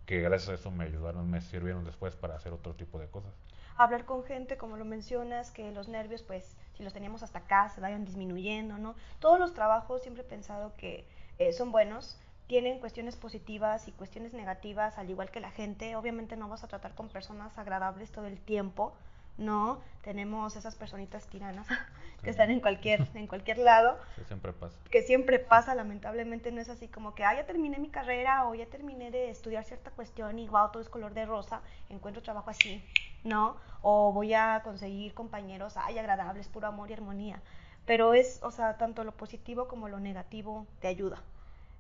que 0.06 0.22
gracias 0.22 0.50
a 0.50 0.54
eso 0.54 0.72
me 0.72 0.86
ayudaron, 0.86 1.30
me 1.30 1.42
sirvieron 1.42 1.84
después 1.84 2.16
para 2.16 2.36
hacer 2.36 2.54
otro 2.54 2.74
tipo 2.76 3.00
de 3.00 3.08
cosas. 3.08 3.34
Hablar 3.76 4.06
con 4.06 4.24
gente, 4.24 4.58
como 4.58 4.78
lo 4.78 4.86
mencionas, 4.86 5.52
que 5.52 5.72
los 5.72 5.88
nervios, 5.88 6.22
pues, 6.22 6.56
si 6.74 6.84
los 6.84 6.94
teníamos 6.94 7.24
hasta 7.24 7.40
acá, 7.40 7.70
se 7.70 7.82
vayan 7.82 8.06
disminuyendo, 8.06 8.78
¿no? 8.78 8.96
Todos 9.20 9.40
los 9.40 9.54
trabajos 9.54 10.02
siempre 10.02 10.24
he 10.24 10.26
pensado 10.26 10.74
que 10.76 11.08
eh, 11.40 11.52
son 11.54 11.72
buenos, 11.72 12.18
tienen 12.48 12.80
cuestiones 12.80 13.16
positivas 13.16 13.88
y 13.88 13.92
cuestiones 13.92 14.34
negativas, 14.34 14.98
al 14.98 15.10
igual 15.10 15.32
que 15.32 15.40
la 15.40 15.52
gente. 15.52 15.96
Obviamente 15.96 16.36
no 16.36 16.50
vas 16.50 16.64
a 16.64 16.68
tratar 16.68 16.94
con 16.94 17.10
personas 17.10 17.58
agradables 17.58 18.12
todo 18.12 18.28
el 18.28 18.40
tiempo, 18.40 18.94
¿no? 19.38 19.82
Tenemos 20.04 20.56
esas 20.56 20.76
personitas 20.76 21.26
tiranas 21.28 21.68
que 22.24 22.30
están 22.30 22.52
en 22.52 22.60
cualquier, 22.60 23.08
en 23.16 23.28
cualquier 23.28 23.58
lado. 23.58 23.98
Que 24.16 24.26
siempre 24.26 24.54
pasa. 24.54 24.78
Que 24.92 25.02
siempre 25.02 25.40
pasa, 25.40 25.74
lamentablemente 25.74 26.52
no 26.52 26.62
es 26.62 26.70
así 26.70 26.88
como 26.88 27.16
que, 27.16 27.24
ah, 27.24 27.34
ya 27.34 27.46
terminé 27.46 27.80
mi 27.80 27.90
carrera 27.90 28.48
o 28.48 28.54
ya 28.54 28.66
terminé 28.66 29.10
de 29.10 29.30
estudiar 29.30 29.64
cierta 29.64 29.92
cuestión 29.92 30.38
y 30.38 30.48
wow, 30.48 30.70
todo 30.72 30.82
es 30.82 30.90
color 30.90 31.14
de 31.14 31.26
rosa, 31.26 31.62
encuentro 31.90 32.22
trabajo 32.22 32.50
así, 32.50 32.84
¿no? 33.24 33.58
O 33.82 34.12
voy 34.12 34.34
a 34.34 34.62
conseguir 34.64 35.14
compañeros, 35.14 35.78
ay, 35.78 35.98
agradables, 35.98 36.50
puro 36.50 36.68
amor 36.68 36.90
y 36.92 36.94
armonía 36.94 37.42
pero 37.86 38.14
es, 38.14 38.40
o 38.44 38.52
sea, 38.52 38.78
tanto 38.78 39.04
lo 39.04 39.12
positivo 39.12 39.68
como 39.68 39.90
lo 39.90 40.00
negativo 40.00 40.66
te 40.80 40.88
ayuda. 40.88 41.22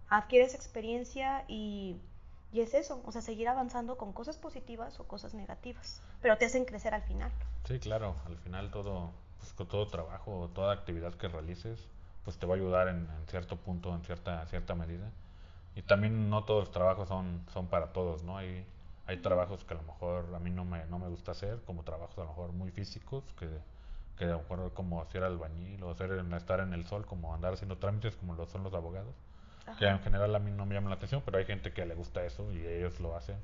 Adquieres 0.10 0.54
experiencia 0.54 1.46
y, 1.48 1.98
y 2.52 2.62
es 2.62 2.74
eso, 2.74 3.02
o 3.06 3.12
sea, 3.12 3.22
seguir 3.22 3.48
avanzando 3.48 3.98
con 3.98 4.14
cosas 4.14 4.38
positivas 4.38 5.00
o 5.00 5.06
cosas 5.06 5.34
negativas, 5.34 6.02
pero 6.22 6.38
te 6.38 6.46
hacen 6.46 6.66
crecer 6.66 6.94
al 6.94 7.04
final. 7.04 7.32
Sí, 7.66 7.80
claro, 7.80 8.16
al 8.26 8.38
final 8.38 8.70
todo, 8.72 9.12
pues 9.40 9.54
con 9.54 9.68
todo 9.68 9.88
trabajo, 9.88 10.50
toda 10.54 10.74
actividad 10.74 11.14
que 11.16 11.30
realices, 11.30 11.80
pues 12.24 12.38
te 12.38 12.46
va 12.46 12.54
a 12.54 12.58
ayudar 12.58 12.90
en, 12.90 13.08
cierto 13.28 13.56
punto, 13.56 13.94
en 13.96 14.04
cierta, 14.04 14.46
cierta 14.48 14.76
medida. 14.76 15.10
Y 15.76 15.82
también 15.82 16.30
no 16.30 16.44
todos 16.44 16.66
los 16.66 16.72
trabajos 16.72 17.08
son, 17.08 17.44
son 17.52 17.68
para 17.68 17.94
todos, 17.94 18.24
¿no? 18.24 18.38
Hay, 18.38 18.66
hay 19.08 19.18
trabajos 19.18 19.64
que 19.64 19.74
a 19.74 19.78
lo 19.78 19.84
mejor 19.84 20.26
a 20.36 20.40
mí 20.40 20.52
no 20.52 20.66
me, 20.66 20.86
no 20.86 21.00
me 21.00 21.08
gusta 21.08 21.32
hacer, 21.32 21.60
como 21.66 21.84
trabajos 21.84 22.18
a 22.18 22.22
lo 22.22 22.28
mejor 22.28 22.52
muy 22.52 22.72
físicos, 22.72 23.24
que 23.40 23.50
que 24.18 24.26
de 24.26 24.34
acuerdo 24.34 24.74
como 24.74 25.02
hacer 25.02 25.24
albañil 25.24 25.84
o 25.84 25.92
hacer 25.92 26.12
estar 26.36 26.60
en 26.62 26.74
el 26.74 26.86
sol, 26.86 27.06
como 27.06 27.34
andar 27.34 27.54
haciendo 27.54 27.78
trámites 27.78 28.16
como 28.18 28.36
lo 28.36 28.46
son 28.48 28.64
los 28.64 28.74
abogados. 28.74 29.16
Que 29.78 29.88
en 29.88 30.00
general 30.02 30.36
a 30.36 30.40
mí 30.40 30.52
no 30.52 30.66
me 30.66 30.76
llama 30.76 30.90
la 30.90 30.96
atención, 30.96 31.22
pero 31.26 31.38
hay 31.38 31.46
gente 31.46 31.74
que 31.74 31.86
le 31.86 31.96
gusta 31.96 32.24
eso 32.26 32.52
y 32.52 32.66
ellos 32.66 33.00
lo 33.00 33.16
hacen. 33.16 33.38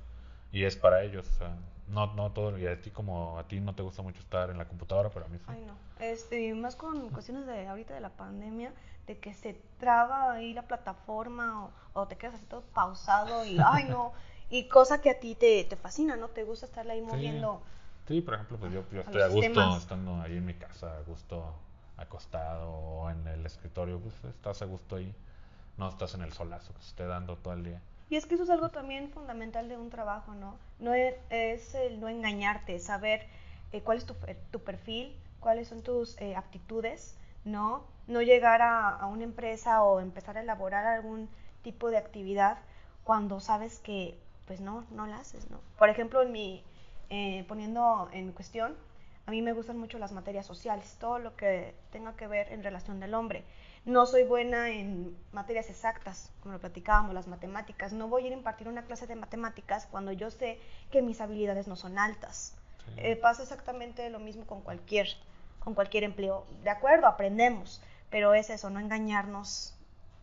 y 0.52 0.64
es 0.66 0.76
para 0.78 1.04
ellos. 1.04 1.28
O 1.30 1.34
sea, 1.34 1.58
no, 1.88 2.14
no 2.16 2.32
todo, 2.34 2.58
y 2.58 2.68
a 2.68 2.82
ti 2.82 2.92
como 2.92 3.38
a 3.40 3.48
ti 3.48 3.60
no 3.62 3.76
te 3.76 3.84
gusta 3.84 4.02
mucho 4.04 4.22
estar 4.22 4.50
en 4.52 4.58
la 4.58 4.68
computadora, 4.68 5.10
pero 5.12 5.26
a 5.26 5.30
mí 5.30 5.40
sí. 5.40 5.46
Ay, 5.48 5.64
no. 5.66 5.78
Este, 6.00 6.54
más 6.54 6.76
con 6.76 7.10
cuestiones 7.10 7.46
de 7.48 7.68
ahorita 7.68 7.94
de 7.94 8.00
la 8.02 8.16
pandemia, 8.16 8.74
de 9.08 9.20
que 9.20 9.34
se 9.34 9.56
traba 9.78 10.34
ahí 10.34 10.54
la 10.54 10.68
plataforma 10.68 11.66
o, 11.66 11.74
o 11.94 12.08
te 12.08 12.18
quedas 12.18 12.36
así 12.36 12.46
todo 12.46 12.62
pausado 12.74 13.46
y, 13.46 13.60
ay, 13.64 13.86
no. 13.90 14.14
Y 14.52 14.68
cosa 14.68 15.00
que 15.02 15.12
a 15.12 15.20
ti 15.20 15.36
te, 15.36 15.64
te 15.66 15.76
fascina, 15.76 16.16
¿no? 16.16 16.30
Te 16.30 16.44
gusta 16.44 16.66
estar 16.66 16.90
ahí 16.90 17.02
moviendo. 17.02 17.64
Sí, 17.64 17.79
por 18.22 18.34
ejemplo, 18.34 18.58
pues 18.58 18.74
yo, 18.74 18.84
yo 18.92 19.01
estoy 19.01 19.22
a 19.22 19.28
gusto 19.28 19.78
estando 19.78 20.22
ahí 20.22 20.38
en 20.38 20.46
mi 20.46 20.56
casa, 20.56 20.98
a 20.98 21.01
gusto 21.01 21.54
acostado 21.98 22.72
o 22.72 23.10
en 23.10 23.28
el 23.28 23.46
escritorio, 23.46 24.00
pues 24.00 24.16
estás 24.24 24.62
a 24.62 24.66
gusto 24.66 24.96
ahí. 24.96 25.13
No 25.78 25.88
estás 25.88 26.13
en 26.16 26.24
el 26.24 26.34
solazo 26.34 26.74
que 26.74 26.82
se 26.82 26.89
esté 26.89 27.06
dando 27.06 27.38
todo 27.38 27.54
el 27.54 27.63
día. 27.63 27.82
Y 28.10 28.16
es 28.16 28.25
que 28.25 28.36
eso 28.36 28.44
es 28.44 28.50
algo 28.50 28.70
también 28.70 29.12
fundamental 29.12 29.70
de 29.70 29.78
un 29.78 29.89
trabajo, 29.89 30.34
¿no? 30.34 30.58
No 30.80 30.94
es, 30.94 31.16
es 31.30 31.75
el 31.75 32.00
no 32.00 32.10
engañarte, 32.10 32.80
saber 32.80 33.28
eh, 33.72 33.82
cuál 33.82 34.00
es 34.00 34.06
tu, 34.06 34.16
tu 34.51 34.60
perfil, 34.60 35.16
cuáles 35.39 35.68
son 35.68 35.84
tus 35.84 36.20
eh, 36.20 36.36
aptitudes, 36.36 37.16
¿no? 37.46 37.84
No 38.08 38.22
llegar 38.22 38.62
a, 38.62 38.89
a 38.89 39.06
una 39.06 39.24
empresa 39.24 39.84
o 39.84 40.00
empezar 40.00 40.38
a 40.38 40.42
elaborar 40.42 40.86
algún 40.88 41.30
tipo 41.62 41.92
de 41.92 41.98
actividad 41.98 42.58
cuando 43.04 43.39
sabes 43.39 43.80
que, 43.80 44.18
pues 44.48 44.60
no, 44.60 44.86
no 44.92 45.06
la 45.06 45.18
haces, 45.18 45.50
¿no? 45.51 45.60
Por 45.78 45.89
ejemplo, 45.89 46.22
en 46.24 46.32
mi, 46.32 46.63
eh, 47.10 47.46
poniendo 47.48 48.10
en 48.12 48.32
cuestión, 48.32 48.75
a 49.25 49.32
mí 49.32 49.42
me 49.42 49.54
gustan 49.54 49.78
mucho 49.78 50.00
las 50.00 50.12
materias 50.12 50.46
sociales, 50.46 50.98
todo 51.00 51.20
lo 51.20 51.36
que 51.36 51.75
tenga 51.92 52.16
que 52.16 52.28
ver 52.28 52.51
en 52.51 52.63
relación 52.63 53.00
del 53.00 53.13
hombre. 53.13 53.44
No 53.86 54.06
soy 54.06 54.24
buena 54.24 54.70
en 54.70 55.16
materias 55.32 55.70
exactas, 55.70 56.32
como 56.42 56.54
lo 56.54 56.60
platicábamos, 56.60 57.13
las 57.13 57.28
matemáticas. 57.28 57.94
No 57.94 58.08
voy 58.08 58.24
a 58.24 58.28
ir 58.28 58.34
a 58.34 58.38
impartir 58.38 58.68
una 58.68 58.86
clase 58.86 59.08
de 59.08 59.16
matemáticas 59.16 59.88
cuando 59.89 60.12
yo 60.12 60.32
sé 60.32 60.60
que 60.92 61.01
mis 61.01 61.22
habilidades 61.22 61.68
no 61.68 61.75
son 61.75 62.00
altas. 62.00 62.56
Sí. 62.86 62.94
Eh, 62.98 63.16
pasa 63.16 63.44
exactamente 63.44 64.10
lo 64.10 64.20
mismo 64.20 64.46
con 64.46 64.62
cualquier, 64.62 65.08
con 65.60 65.75
cualquier 65.75 66.06
empleo. 66.06 66.46
De 66.63 66.72
acuerdo, 66.72 67.06
aprendemos, 67.06 67.82
pero 68.10 68.34
es 68.34 68.50
eso, 68.50 68.70
no 68.70 68.80
engañarnos 68.80 69.75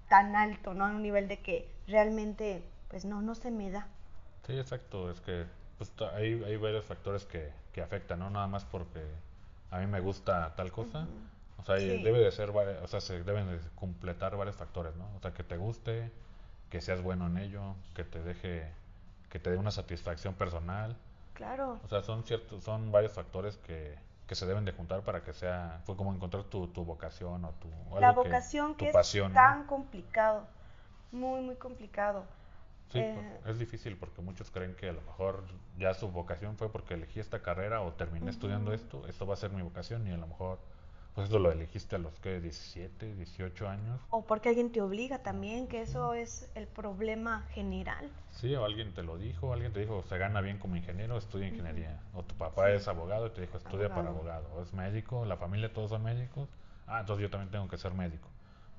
tan 0.09 0.37
alto, 0.37 0.75
¿no? 0.75 0.85
A 0.85 0.89
un 0.89 1.03
nivel 1.03 1.29
de 1.29 1.39
que 1.39 1.69
realmente, 1.87 2.63
pues 2.89 3.05
no, 3.05 3.23
no 3.23 3.35
se 3.35 3.51
me 3.51 3.71
da. 3.71 3.87
Sí, 4.47 4.59
exacto. 4.59 5.11
Es 5.11 5.21
que 5.21 5.47
pues, 5.79 5.93
hay, 6.15 6.43
hay 6.45 6.57
varios 6.57 6.85
factores 6.85 7.25
que, 7.27 7.53
que 7.73 7.83
afectan, 7.83 8.19
¿no? 8.21 8.31
Nada 8.31 8.47
más 8.47 8.65
porque 8.65 9.03
a 9.71 9.79
mí 9.79 9.87
me 9.87 10.01
gusta 10.01 10.55
tal 10.57 10.73
cosa. 10.73 11.07
O 11.59 11.65
sea, 11.65 11.79
Sí. 11.79 12.03
debe 12.03 12.19
de 12.21 12.31
ser, 12.33 12.51
o 12.51 12.87
sea, 12.87 13.01
se 13.01 13.23
deben 13.25 13.49
de 13.51 13.59
completar 13.75 14.37
varios 14.37 14.57
factores, 14.57 14.95
¿no? 14.97 15.07
O 15.17 15.21
sea, 15.21 15.33
que 15.33 15.43
te 15.43 15.57
guste, 15.57 16.11
que 16.71 16.81
seas 16.81 17.03
bueno 17.03 17.27
en 17.27 17.39
ello, 17.39 17.75
que 17.95 18.05
te 18.05 18.23
deje, 18.23 18.69
que 19.31 19.39
te 19.39 19.51
dé 19.51 19.57
una 19.57 19.71
satisfacción 19.71 20.35
personal. 20.35 20.97
Claro. 21.35 21.79
O 21.85 21.89
sea, 21.89 22.03
son 22.03 22.25
ciertos, 22.25 22.63
son 22.65 22.93
varios 22.93 23.13
factores 23.13 23.57
que, 23.59 23.99
que 24.27 24.35
se 24.35 24.47
deben 24.47 24.65
de 24.65 24.73
juntar 24.73 25.03
para 25.03 25.23
que 25.23 25.33
sea, 25.33 25.81
fue 25.85 25.97
como 25.97 26.15
encontrar 26.15 26.45
tu, 26.45 26.69
tu 26.69 26.85
vocación 26.85 27.45
o 27.45 27.51
tu 27.53 27.69
o 27.91 28.01
La 28.01 28.09
algo 28.11 28.23
que- 28.23 28.29
vocación 28.29 28.73
tu 28.77 28.85
que, 28.87 28.93
pasión, 28.93 29.29
es 29.29 29.35
¿no? 29.35 29.41
tan 29.41 29.67
complicado, 29.67 30.47
muy, 31.13 31.41
muy 31.43 31.57
complicado. 31.57 32.25
Sí, 32.93 32.99
Eh, 32.99 33.15
pues, 33.43 33.55
es 33.55 33.59
difícil 33.59 33.97
porque 33.97 34.23
muchos 34.23 34.51
creen 34.51 34.75
que 34.75 34.89
a 34.89 34.93
lo 34.93 35.01
mejor 35.03 35.45
ya 35.79 35.93
su 35.95 36.09
vocación 36.11 36.57
fue 36.57 36.71
porque 36.71 36.95
elegí 36.95 37.21
esta 37.21 37.43
carrera 37.43 37.83
o 37.83 37.93
terminé 37.93 38.31
estudiando 38.31 38.73
esto, 38.73 39.07
esto 39.09 39.27
va 39.27 39.35
a 39.35 39.37
ser 39.37 39.51
mi 39.51 39.63
vocación 39.63 40.07
y 40.07 40.13
a 40.13 40.17
lo 40.17 40.27
mejor 40.27 40.59
pues 41.15 41.29
eso 41.29 41.39
lo 41.39 41.51
elegiste 41.51 41.97
a 41.97 41.99
los 41.99 42.19
que 42.21 42.41
17, 42.41 43.15
18 43.15 43.69
años. 43.69 43.99
O 44.11 44.27
porque 44.27 44.51
alguien 44.51 44.71
te 44.71 44.83
obliga 44.83 45.23
también, 45.23 45.67
que 45.67 45.81
eso 45.81 46.13
es 46.13 46.47
el 46.55 46.67
problema 46.67 47.47
general. 47.55 48.11
Sí, 48.33 48.55
o 48.55 48.67
alguien 48.67 48.93
te 48.93 49.03
lo 49.03 49.17
dijo, 49.17 49.53
alguien 49.55 49.73
te 49.73 49.81
dijo, 49.81 50.03
se 50.03 50.19
gana 50.19 50.43
bien 50.43 50.59
como 50.59 50.77
ingeniero, 50.77 51.17
estudia 51.17 51.49
ingeniería. 51.49 51.99
O 52.15 52.23
tu 52.23 52.35
papá 52.35 52.67
Sí. 52.67 52.73
es 52.77 52.87
abogado 52.87 53.27
y 53.29 53.31
te 53.31 53.41
dijo, 53.41 53.57
estudia 53.57 53.89
para 53.89 54.11
Abogado. 54.11 54.41
abogado. 54.41 54.55
O 54.57 54.63
es 54.63 54.75
médico, 54.75 55.25
la 55.25 55.39
familia 55.39 55.73
todos 55.73 55.89
son 55.91 56.03
médicos. 56.05 56.51
Ah, 56.87 57.01
entonces 57.01 57.23
yo 57.23 57.31
también 57.31 57.51
tengo 57.51 57.67
que 57.67 57.79
ser 57.79 57.95
médico. 57.95 58.29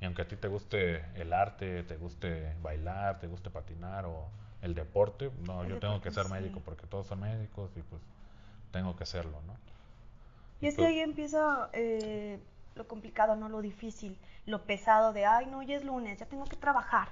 Y 0.02 0.06
aunque 0.06 0.22
a 0.24 0.28
ti 0.28 0.36
te 0.36 0.48
guste 0.48 1.04
el 1.16 1.34
arte, 1.34 1.84
te 1.84 1.98
guste 1.98 2.56
bailar, 2.62 3.20
te 3.20 3.28
guste 3.28 3.50
patinar 3.50 4.06
o 4.06 4.30
el 4.62 4.74
deporte, 4.76 5.32
no, 5.46 5.64
El 5.64 5.70
yo 5.70 5.80
tengo 5.80 6.02
que 6.02 6.12
ser 6.12 6.26
sí. 6.26 6.32
médico 6.32 6.62
porque 6.62 6.88
todos 6.88 7.08
son 7.08 7.20
médicos 7.22 7.72
y 7.78 7.82
pues 7.82 8.02
tengo 8.72 8.96
que 8.96 9.06
serlo, 9.06 9.42
¿no? 9.48 9.56
Y 10.62 10.68
es 10.68 10.76
que 10.76 10.82
pues- 10.82 10.90
ahí 10.90 11.00
empieza 11.00 11.70
eh, 11.74 12.40
lo 12.76 12.88
complicado, 12.88 13.36
no 13.36 13.50
lo 13.50 13.62
difícil, 13.62 14.18
lo 14.46 14.64
pesado 14.66 15.14
de, 15.14 15.26
ay, 15.26 15.46
no, 15.48 15.62
ya 15.64 15.76
es 15.76 15.84
lunes, 15.86 16.20
ya 16.20 16.26
tengo 16.28 16.48
que 16.48 16.56
trabajar. 16.56 17.10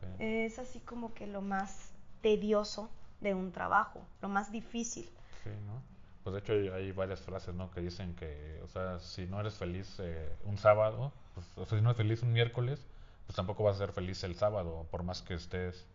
Sí. 0.00 0.06
Es 0.18 0.58
así 0.58 0.80
como 0.80 1.14
que 1.14 1.26
lo 1.26 1.42
más 1.42 1.92
tedioso 2.22 2.90
de 3.20 3.34
un 3.34 3.52
trabajo, 3.52 4.06
lo 4.22 4.28
más 4.28 4.52
difícil. 4.52 5.10
Sí, 5.42 5.50
¿no? 5.66 5.82
Pues 6.22 6.34
de 6.34 6.40
hecho 6.40 6.52
hay, 6.52 6.68
hay 6.68 6.92
varias 6.92 7.20
frases, 7.20 7.54
¿no? 7.54 7.70
Que 7.70 7.80
dicen 7.80 8.14
que, 8.14 8.60
o 8.62 8.68
sea, 8.68 8.98
si 9.00 9.26
no 9.26 9.40
eres 9.40 9.54
feliz 9.56 9.98
eh, 10.00 10.36
un 10.44 10.56
sábado, 10.58 11.12
pues, 11.34 11.46
o 11.56 11.66
sea, 11.66 11.78
si 11.78 11.82
no 11.82 11.90
eres 11.90 11.96
feliz 11.96 12.22
un 12.22 12.32
miércoles, 12.32 12.80
pues 13.26 13.36
tampoco 13.36 13.64
vas 13.64 13.76
a 13.76 13.86
ser 13.86 13.92
feliz 13.92 14.22
el 14.24 14.34
sábado, 14.34 14.86
por 14.90 15.02
más 15.02 15.22
que 15.22 15.34
estés 15.34 15.86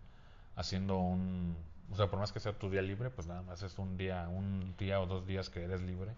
haciendo 0.55 0.97
un, 0.97 1.55
o 1.91 1.95
sea, 1.95 2.07
por 2.07 2.19
más 2.19 2.31
que 2.31 2.39
sea 2.39 2.53
tu 2.53 2.69
día 2.69 2.81
libre, 2.81 3.09
pues 3.09 3.27
nada 3.27 3.41
más 3.43 3.63
es 3.63 3.77
un 3.77 3.97
día, 3.97 4.27
un 4.29 4.75
día 4.77 4.99
o 4.99 5.05
dos 5.05 5.25
días 5.25 5.49
que 5.49 5.63
eres 5.63 5.81
libre, 5.81 6.11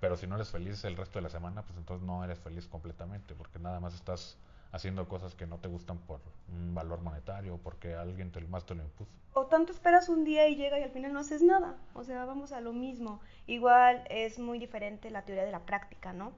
pero 0.00 0.16
si 0.16 0.26
no 0.26 0.36
eres 0.36 0.50
feliz 0.50 0.84
el 0.84 0.96
resto 0.96 1.18
de 1.18 1.22
la 1.22 1.30
semana, 1.30 1.62
pues 1.62 1.76
entonces 1.78 2.06
no 2.06 2.24
eres 2.24 2.38
feliz 2.38 2.66
completamente, 2.66 3.34
porque 3.34 3.58
nada 3.58 3.80
más 3.80 3.94
estás 3.94 4.36
haciendo 4.72 5.08
cosas 5.08 5.34
que 5.34 5.46
no 5.46 5.58
te 5.58 5.68
gustan 5.68 5.98
por 5.98 6.20
un 6.52 6.74
valor 6.74 7.00
monetario 7.00 7.54
o 7.54 7.58
porque 7.58 7.94
alguien 7.94 8.30
te, 8.30 8.40
más 8.42 8.64
te 8.64 8.74
lo 8.74 8.82
impuso. 8.82 9.10
O 9.32 9.46
tanto 9.46 9.72
esperas 9.72 10.08
un 10.08 10.24
día 10.24 10.48
y 10.48 10.56
llega 10.56 10.78
y 10.78 10.82
al 10.82 10.90
final 10.90 11.12
no 11.12 11.20
haces 11.20 11.42
nada. 11.42 11.76
O 11.94 12.04
sea, 12.04 12.24
vamos 12.24 12.52
a 12.52 12.60
lo 12.60 12.72
mismo. 12.72 13.20
Igual 13.46 14.04
es 14.10 14.38
muy 14.38 14.58
diferente 14.58 15.10
la 15.10 15.22
teoría 15.22 15.44
de 15.44 15.52
la 15.52 15.60
práctica, 15.60 16.12
¿no? 16.12 16.32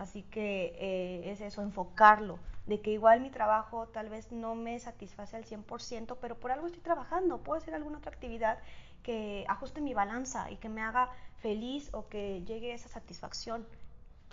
Así 0.00 0.22
que 0.22 0.72
eh, 0.78 1.30
es 1.30 1.42
eso, 1.42 1.60
enfocarlo, 1.60 2.38
de 2.64 2.80
que 2.80 2.90
igual 2.90 3.20
mi 3.20 3.28
trabajo 3.28 3.86
tal 3.88 4.08
vez 4.08 4.32
no 4.32 4.54
me 4.54 4.80
satisface 4.80 5.36
al 5.36 5.44
100%, 5.44 6.16
pero 6.18 6.40
por 6.40 6.52
algo 6.52 6.68
estoy 6.68 6.80
trabajando, 6.80 7.36
puedo 7.42 7.58
hacer 7.58 7.74
alguna 7.74 7.98
otra 7.98 8.10
actividad 8.10 8.60
que 9.02 9.44
ajuste 9.46 9.82
mi 9.82 9.92
balanza 9.92 10.50
y 10.50 10.56
que 10.56 10.70
me 10.70 10.80
haga 10.80 11.10
feliz 11.42 11.90
o 11.92 12.08
que 12.08 12.42
llegue 12.46 12.72
a 12.72 12.76
esa 12.76 12.88
satisfacción. 12.88 13.66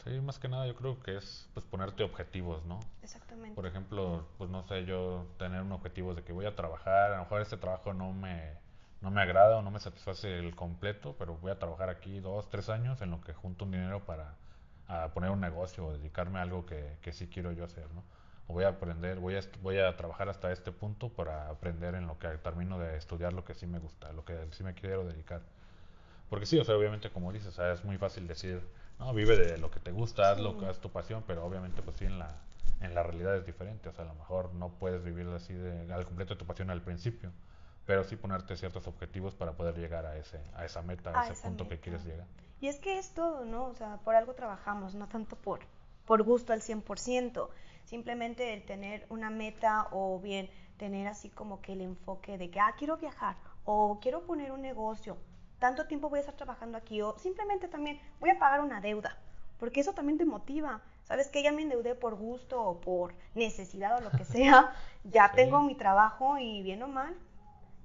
Sí, 0.05 0.21
más 0.21 0.39
que 0.39 0.47
nada 0.47 0.65
yo 0.67 0.75
creo 0.77 1.03
que 1.03 1.17
es 1.17 1.49
pues 1.53 1.65
ponerte 1.65 2.01
objetivos, 2.03 2.63
¿no? 2.63 2.79
Exactamente. 3.03 3.53
Por 3.53 3.67
ejemplo, 3.67 4.25
pues 4.37 4.49
no 4.49 4.65
sé, 4.69 4.85
yo 4.85 5.25
tener 5.37 5.61
un 5.61 5.73
objetivo 5.73 6.15
de 6.15 6.23
que 6.23 6.31
voy 6.31 6.45
a 6.45 6.55
trabajar, 6.55 7.11
a 7.11 7.17
lo 7.17 7.23
mejor 7.23 7.41
este 7.41 7.57
trabajo 7.57 7.93
no 7.93 8.13
me, 8.13 8.53
no 9.01 9.11
me 9.11 9.21
agrada 9.21 9.57
o 9.57 9.61
no 9.61 9.69
me 9.69 9.81
satisface 9.81 10.39
el 10.39 10.55
completo, 10.55 11.17
pero 11.19 11.35
voy 11.35 11.51
a 11.51 11.59
trabajar 11.59 11.89
aquí 11.89 12.21
dos, 12.21 12.49
tres 12.49 12.69
años 12.69 13.01
en 13.01 13.11
lo 13.11 13.19
que 13.19 13.33
junto 13.33 13.65
un 13.65 13.71
dinero 13.71 14.05
para 14.05 14.33
a 14.87 15.09
poner 15.09 15.31
un 15.31 15.41
negocio 15.41 15.85
o 15.87 15.93
dedicarme 15.93 16.39
a 16.39 16.43
algo 16.43 16.65
que, 16.65 16.97
que 17.01 17.11
sí 17.11 17.27
quiero 17.27 17.51
yo 17.51 17.65
hacer, 17.65 17.91
¿no? 17.93 18.03
O 18.47 18.53
voy 18.53 18.63
a 18.63 18.69
aprender, 18.69 19.19
voy 19.19 19.35
a, 19.35 19.41
voy 19.61 19.77
a 19.79 19.95
trabajar 19.97 20.29
hasta 20.29 20.51
este 20.51 20.71
punto 20.71 21.09
para 21.09 21.49
aprender 21.49 21.95
en 21.95 22.07
lo 22.07 22.17
que 22.17 22.29
termino 22.29 22.79
de 22.79 22.95
estudiar 22.97 23.33
lo 23.33 23.43
que 23.43 23.53
sí 23.53 23.67
me 23.67 23.79
gusta, 23.79 24.11
lo 24.13 24.23
que 24.23 24.37
sí 24.51 24.63
me 24.63 24.73
quiero 24.73 25.03
dedicar. 25.03 25.41
Porque 26.29 26.45
sí, 26.45 26.57
o 26.57 26.63
sea, 26.63 26.75
obviamente 26.75 27.09
como 27.09 27.31
dices, 27.33 27.49
o 27.49 27.51
sea, 27.51 27.73
es 27.73 27.83
muy 27.83 27.97
fácil 27.97 28.27
decir, 28.27 28.61
no, 28.99 29.13
vive 29.13 29.37
de 29.37 29.57
lo 29.57 29.69
que 29.69 29.79
te 29.79 29.91
gusta, 29.91 30.31
haz 30.31 30.39
lo 30.39 30.57
que 30.57 30.69
es 30.69 30.79
tu 30.79 30.89
pasión, 30.89 31.23
pero 31.27 31.45
obviamente 31.45 31.81
pues 31.81 31.97
sí 31.97 32.05
en 32.05 32.19
la, 32.19 32.37
en 32.81 32.95
la 32.95 33.03
realidad 33.03 33.35
es 33.35 33.45
diferente, 33.45 33.89
o 33.89 33.93
sea, 33.93 34.05
a 34.05 34.07
lo 34.07 34.15
mejor 34.15 34.53
no 34.53 34.69
puedes 34.69 35.03
vivir 35.03 35.27
así 35.29 35.53
de, 35.53 35.91
al 35.93 36.05
completo 36.05 36.35
de 36.35 36.39
tu 36.39 36.45
pasión 36.45 36.69
al 36.69 36.81
principio, 36.81 37.31
pero 37.85 38.03
sí 38.03 38.15
ponerte 38.15 38.55
ciertos 38.55 38.87
objetivos 38.87 39.35
para 39.35 39.53
poder 39.53 39.77
llegar 39.77 40.05
a 40.05 40.17
ese, 40.17 40.39
a 40.55 40.65
esa 40.65 40.81
meta, 40.81 41.11
a, 41.11 41.21
A 41.21 41.27
ese 41.29 41.41
punto 41.41 41.67
que 41.67 41.79
quieres 41.79 42.05
llegar. 42.05 42.27
Y 42.59 42.67
es 42.67 42.79
que 42.79 42.97
es 42.97 43.13
todo, 43.13 43.45
¿no? 43.45 43.65
O 43.65 43.73
sea, 43.75 43.97
por 43.97 44.15
algo 44.15 44.33
trabajamos, 44.33 44.95
no 44.95 45.07
tanto 45.07 45.35
por, 45.35 45.59
por 46.05 46.23
gusto 46.23 46.53
al 46.53 46.61
100%. 46.61 47.49
Simplemente 47.85 48.53
el 48.53 48.65
tener 48.65 49.05
una 49.09 49.29
meta 49.29 49.87
o 49.91 50.19
bien 50.19 50.49
tener 50.77 51.07
así 51.07 51.29
como 51.29 51.61
que 51.61 51.73
el 51.73 51.81
enfoque 51.81 52.37
de 52.37 52.49
que, 52.51 52.59
ah, 52.59 52.75
quiero 52.77 52.97
viajar 52.97 53.37
o 53.65 53.99
quiero 54.01 54.25
poner 54.25 54.51
un 54.51 54.61
negocio, 54.61 55.17
tanto 55.59 55.87
tiempo 55.87 56.09
voy 56.09 56.17
a 56.17 56.21
estar 56.21 56.35
trabajando 56.35 56.77
aquí 56.77 57.01
o 57.01 57.17
simplemente 57.19 57.67
también 57.67 57.99
voy 58.19 58.29
a 58.29 58.39
pagar 58.39 58.61
una 58.61 58.81
deuda, 58.81 59.17
porque 59.57 59.79
eso 59.81 59.93
también 59.93 60.17
te 60.17 60.25
motiva. 60.25 60.81
Sabes 61.03 61.29
que 61.29 61.41
ya 61.41 61.51
me 61.51 61.61
endeudé 61.63 61.95
por 61.95 62.15
gusto 62.15 62.61
o 62.63 62.79
por 62.81 63.15
necesidad 63.33 63.97
o 63.97 64.01
lo 64.01 64.11
que 64.11 64.25
sea, 64.25 64.73
ya 65.03 65.31
Sí. 65.33 65.35
tengo 65.35 65.61
mi 65.61 65.75
trabajo 65.75 66.37
y 66.37 66.61
bien 66.61 66.83
o 66.83 66.87
mal, 66.87 67.15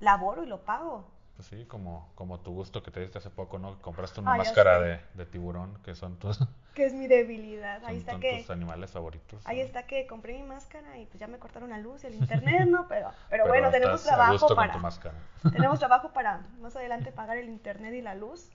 laboro 0.00 0.42
y 0.44 0.46
lo 0.46 0.64
pago. 0.64 1.11
Pues 1.36 1.48
sí, 1.48 1.64
como, 1.64 2.10
como 2.14 2.40
tu 2.40 2.52
gusto 2.52 2.82
que 2.82 2.90
te 2.90 3.00
diste 3.00 3.18
hace 3.18 3.30
poco, 3.30 3.58
¿no? 3.58 3.80
Compraste 3.80 4.20
una 4.20 4.34
Ah, 4.34 4.36
máscara 4.36 4.80
de, 4.80 5.00
de 5.14 5.26
tiburón, 5.26 5.78
que 5.82 5.94
son 5.94 6.16
tus, 6.18 6.38
Que 6.74 6.84
es 6.86 6.92
mi 6.94 7.06
debilidad. 7.06 7.82
Ahí 7.84 7.94
son- 7.94 7.98
está 8.00 8.12
son 8.12 8.20
que... 8.20 8.38
tus 8.38 8.50
animales 8.50 8.90
favoritos. 8.90 9.42
Ahí 9.46 9.58
¿no? 9.58 9.64
está 9.64 9.86
que 9.86 10.06
compré 10.06 10.34
mi 10.34 10.42
máscara 10.42 10.98
y 10.98 11.06
pues 11.06 11.18
ya 11.18 11.26
me 11.26 11.38
cortaron 11.38 11.70
la 11.70 11.78
luz 11.78 12.04
y 12.04 12.06
el 12.08 12.14
internet, 12.14 12.68
¿no? 12.68 12.86
Pero, 12.88 13.08
pero, 13.30 13.44
Pero 13.44 13.48
bueno, 13.48 13.70
tenemos 13.70 14.02
trabajo 14.02 14.54
para 14.54 14.72
tu 14.72 14.78
máscara. 14.78 15.14
tenemos 15.52 15.78
trabajo 15.78 16.12
para 16.12 16.42
más 16.60 16.76
adelante 16.76 17.12
pagar 17.12 17.38
el 17.38 17.48
internet 17.48 17.94
y 17.94 18.02
la 18.02 18.14
luz. 18.14 18.50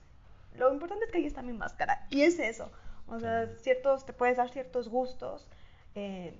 Lo 0.54 0.72
importante 0.72 1.04
es 1.04 1.10
que 1.12 1.18
ahí 1.18 1.26
está 1.26 1.42
mi 1.42 1.52
máscara 1.52 2.06
y 2.10 2.22
es 2.22 2.38
eso. 2.38 2.70
O 3.08 3.18
sea, 3.20 3.46
Sí. 3.46 3.52
ciertos 3.62 4.06
te 4.06 4.12
puedes 4.12 4.36
dar 4.36 4.48
ciertos 4.50 4.88
gustos 4.88 5.48
eh, 5.94 6.38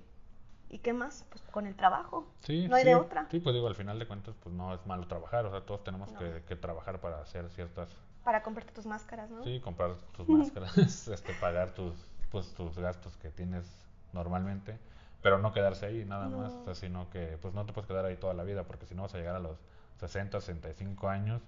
¿Y 0.69 0.79
qué 0.79 0.93
más? 0.93 1.25
Pues 1.29 1.41
con 1.51 1.65
el 1.65 1.75
trabajo. 1.75 2.27
Sí, 2.41 2.67
no 2.67 2.75
hay 2.75 2.83
sí, 2.83 2.89
de 2.89 2.95
otra. 2.95 3.27
Sí, 3.31 3.39
pues 3.39 3.55
digo, 3.55 3.67
al 3.67 3.75
final 3.75 3.97
de 3.97 4.07
cuentas, 4.07 4.35
pues 4.41 4.53
no 4.53 4.73
es 4.73 4.85
malo 4.85 5.07
trabajar, 5.07 5.45
o 5.45 5.51
sea, 5.51 5.61
todos 5.61 5.83
tenemos 5.83 6.11
que, 6.13 6.43
que, 6.47 6.55
trabajar 6.55 7.01
para 7.01 7.19
hacer 7.21 7.49
ciertas... 7.49 7.89
Para 8.23 8.43
comprarte 8.43 8.71
tus 8.73 8.85
máscaras, 8.85 9.31
¿no? 9.31 9.43
Sí, 9.43 9.59
comprar 9.59 9.95
tus 10.15 10.27
máscaras, 10.29 10.77
este, 11.07 11.33
pagar 11.33 11.71
tus, 11.71 11.95
pues, 12.31 12.53
tus 12.53 12.77
gastos 12.77 13.17
que 13.17 13.31
tienes 13.31 13.65
normalmente, 14.13 14.77
pero 15.21 15.39
no 15.39 15.51
quedarse 15.51 15.87
ahí 15.87 16.05
nada 16.05 16.29
más, 16.29 16.53
o 16.53 16.63
sea, 16.63 16.75
sino 16.75 17.09
que 17.09 17.37
pues 17.41 17.53
no 17.53 17.65
te 17.65 17.73
puedes 17.73 17.87
quedar 17.87 18.05
ahí 18.05 18.15
toda 18.15 18.33
la 18.33 18.43
vida, 18.43 18.63
porque 18.63 18.85
si 18.85 18.95
no 18.95 19.03
vas 19.03 19.13
a 19.15 19.17
llegar 19.17 19.35
a 19.35 19.39
los 19.39 19.57
60, 19.99 20.39
65 20.39 21.09
años 21.09 21.41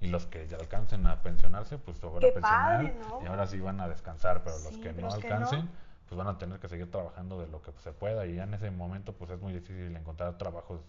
y 0.00 0.08
los 0.08 0.26
que 0.26 0.46
ya 0.46 0.56
alcancen 0.56 1.06
a 1.06 1.22
pensionarse, 1.22 1.78
pues 1.78 1.98
se 1.98 2.06
van 2.06 2.16
a 2.16 2.20
pensionar 2.20 2.94
y 3.22 3.26
ahora 3.26 3.46
sí 3.46 3.58
van 3.60 3.80
a 3.80 3.88
descansar, 3.88 4.42
pero 4.44 4.58
los 4.58 4.78
que 4.78 4.92
no 4.92 5.10
alcancen, 5.10 5.68
pues 6.08 6.16
van 6.16 6.28
a 6.28 6.38
tener 6.38 6.58
que 6.58 6.68
seguir 6.68 6.90
trabajando 6.90 7.38
de 7.40 7.46
lo 7.48 7.60
que 7.62 7.72
se 7.82 7.92
pueda 7.92 8.26
y 8.26 8.36
ya 8.36 8.44
en 8.44 8.54
ese 8.54 8.70
momento 8.70 9.12
pues 9.12 9.30
es 9.30 9.40
muy 9.40 9.52
difícil 9.52 9.94
encontrar 9.94 10.38
trabajos 10.38 10.80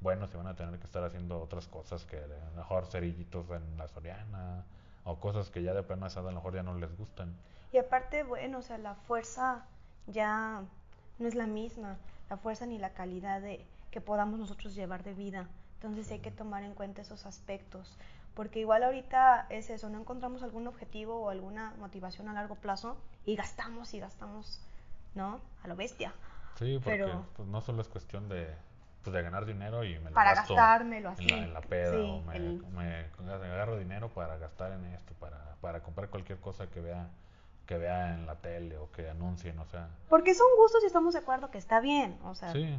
buenos 0.00 0.32
y 0.32 0.36
van 0.36 0.46
a 0.46 0.54
tener 0.54 0.78
que 0.78 0.86
estar 0.86 1.02
haciendo 1.04 1.40
otras 1.40 1.66
cosas 1.66 2.04
que 2.04 2.18
a 2.18 2.26
lo 2.26 2.56
mejor 2.56 2.86
cerillitos 2.86 3.48
en 3.50 3.78
la 3.78 3.88
Soriana 3.88 4.64
o 5.04 5.18
cosas 5.18 5.50
que 5.50 5.62
ya 5.62 5.72
de 5.72 5.82
plano 5.82 6.06
a 6.06 6.20
lo 6.20 6.32
mejor 6.32 6.54
ya 6.54 6.62
no 6.62 6.74
les 6.74 6.94
gustan. 6.96 7.34
Y 7.72 7.78
aparte, 7.78 8.22
bueno, 8.22 8.58
o 8.58 8.62
sea, 8.62 8.78
la 8.78 8.94
fuerza 8.94 9.64
ya 10.06 10.62
no 11.18 11.28
es 11.28 11.34
la 11.34 11.46
misma, 11.46 11.96
la 12.28 12.36
fuerza 12.36 12.66
ni 12.66 12.78
la 12.78 12.90
calidad 12.90 13.40
de 13.40 13.64
que 13.90 14.00
podamos 14.00 14.38
nosotros 14.38 14.74
llevar 14.74 15.04
de 15.04 15.14
vida. 15.14 15.48
Entonces 15.74 16.10
hay 16.10 16.18
que 16.18 16.30
tomar 16.30 16.62
en 16.64 16.74
cuenta 16.74 17.02
esos 17.02 17.26
aspectos, 17.26 17.96
porque 18.34 18.60
igual 18.60 18.82
ahorita 18.82 19.46
es 19.50 19.70
eso, 19.70 19.88
no 19.88 19.98
encontramos 19.98 20.42
algún 20.42 20.66
objetivo 20.66 21.20
o 21.20 21.30
alguna 21.30 21.74
motivación 21.78 22.28
a 22.28 22.32
largo 22.32 22.54
plazo 22.54 22.96
y 23.24 23.36
gastamos 23.36 23.92
y 23.94 24.00
gastamos, 24.00 24.60
¿no? 25.14 25.40
A 25.62 25.68
lo 25.68 25.76
bestia. 25.76 26.12
Sí, 26.58 26.80
porque 26.82 27.06
pues, 27.36 27.48
no 27.48 27.60
solo 27.60 27.82
es 27.82 27.88
cuestión 27.88 28.28
de, 28.28 28.54
pues, 29.02 29.14
de 29.14 29.22
ganar 29.22 29.46
dinero 29.46 29.84
y 29.84 29.98
me 29.98 30.10
lo 30.10 30.14
para 30.14 30.34
gasto 30.34 30.54
gastármelo 30.54 31.10
así. 31.10 31.28
En 31.28 31.52
la, 31.52 31.60
peda 31.60 32.02
o 32.02 32.22
me, 32.22 33.06
agarro 33.24 33.78
dinero 33.78 34.08
para 34.10 34.36
gastar 34.38 34.72
en 34.72 34.84
esto, 34.86 35.14
para, 35.14 35.56
para 35.60 35.82
comprar 35.82 36.08
cualquier 36.08 36.38
cosa 36.38 36.68
que 36.68 36.80
vea 36.80 37.08
que 37.70 37.78
vea 37.78 38.14
en 38.14 38.26
la 38.26 38.34
tele 38.34 38.76
o 38.78 38.90
que 38.90 39.08
anuncien, 39.08 39.56
o 39.60 39.64
sea. 39.64 39.88
Porque 40.08 40.34
son 40.34 40.48
gustos 40.56 40.82
y 40.82 40.86
estamos 40.86 41.14
de 41.14 41.20
acuerdo 41.20 41.52
que 41.52 41.58
está 41.58 41.78
bien, 41.78 42.18
o 42.24 42.34
sea. 42.34 42.50
Sí, 42.50 42.76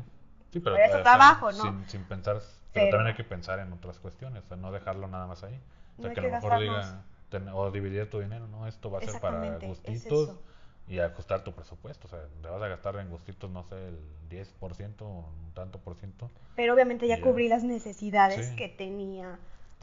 sí 0.52 0.60
pero, 0.60 0.76
trabajo, 1.02 1.52
¿no? 1.52 1.64
Sin, 1.64 1.90
sin 1.90 2.04
pensar 2.04 2.42
pero, 2.74 2.90
también 2.90 3.08
hay 3.08 3.16
que 3.16 3.24
pensar 3.24 3.60
en 3.60 3.72
otras 3.74 4.00
cuestiones, 4.00 4.44
o 4.46 4.48
sea, 4.48 4.58
no 4.58 4.72
dejarlo 4.72 5.08
nada 5.08 5.28
más 5.28 5.44
ahí. 5.44 5.60
O 5.98 6.02
sea, 6.02 6.14
que 6.14 6.20
a 6.20 6.24
lo 6.24 6.32
mejor 6.32 6.60
diga, 6.60 7.04
o 7.54 7.72
dividir 7.72 8.10
tu 8.10 8.20
dinero, 8.20 8.48
¿no? 8.48 8.68
Esto 8.68 8.90
va 8.90 9.00
a 9.00 9.02
ser 9.02 9.20
para 9.20 9.58
gustitos 9.60 10.38
y 10.88 11.00
ajustar 11.00 11.44
tu 11.44 11.54
presupuesto. 11.54 12.08
O 12.08 12.10
sea, 12.10 12.20
te 12.42 12.48
vas 12.48 12.62
a 12.62 12.68
gastar 12.68 12.96
en 12.98 13.10
gustitos, 13.10 13.50
no 13.50 13.64
sé, 13.64 13.76
el 13.88 14.00
10% 14.30 15.02
o 15.02 15.06
un 15.06 15.52
tanto 15.54 15.80
por 15.80 15.96
ciento. 15.96 16.30
Pero 16.56 16.74
obviamente 16.74 17.08
ya 17.08 17.22
cubrí 17.22 17.48
las 17.48 17.64
necesidades 17.64 18.52
que 18.52 18.70
tenía. 18.70 19.40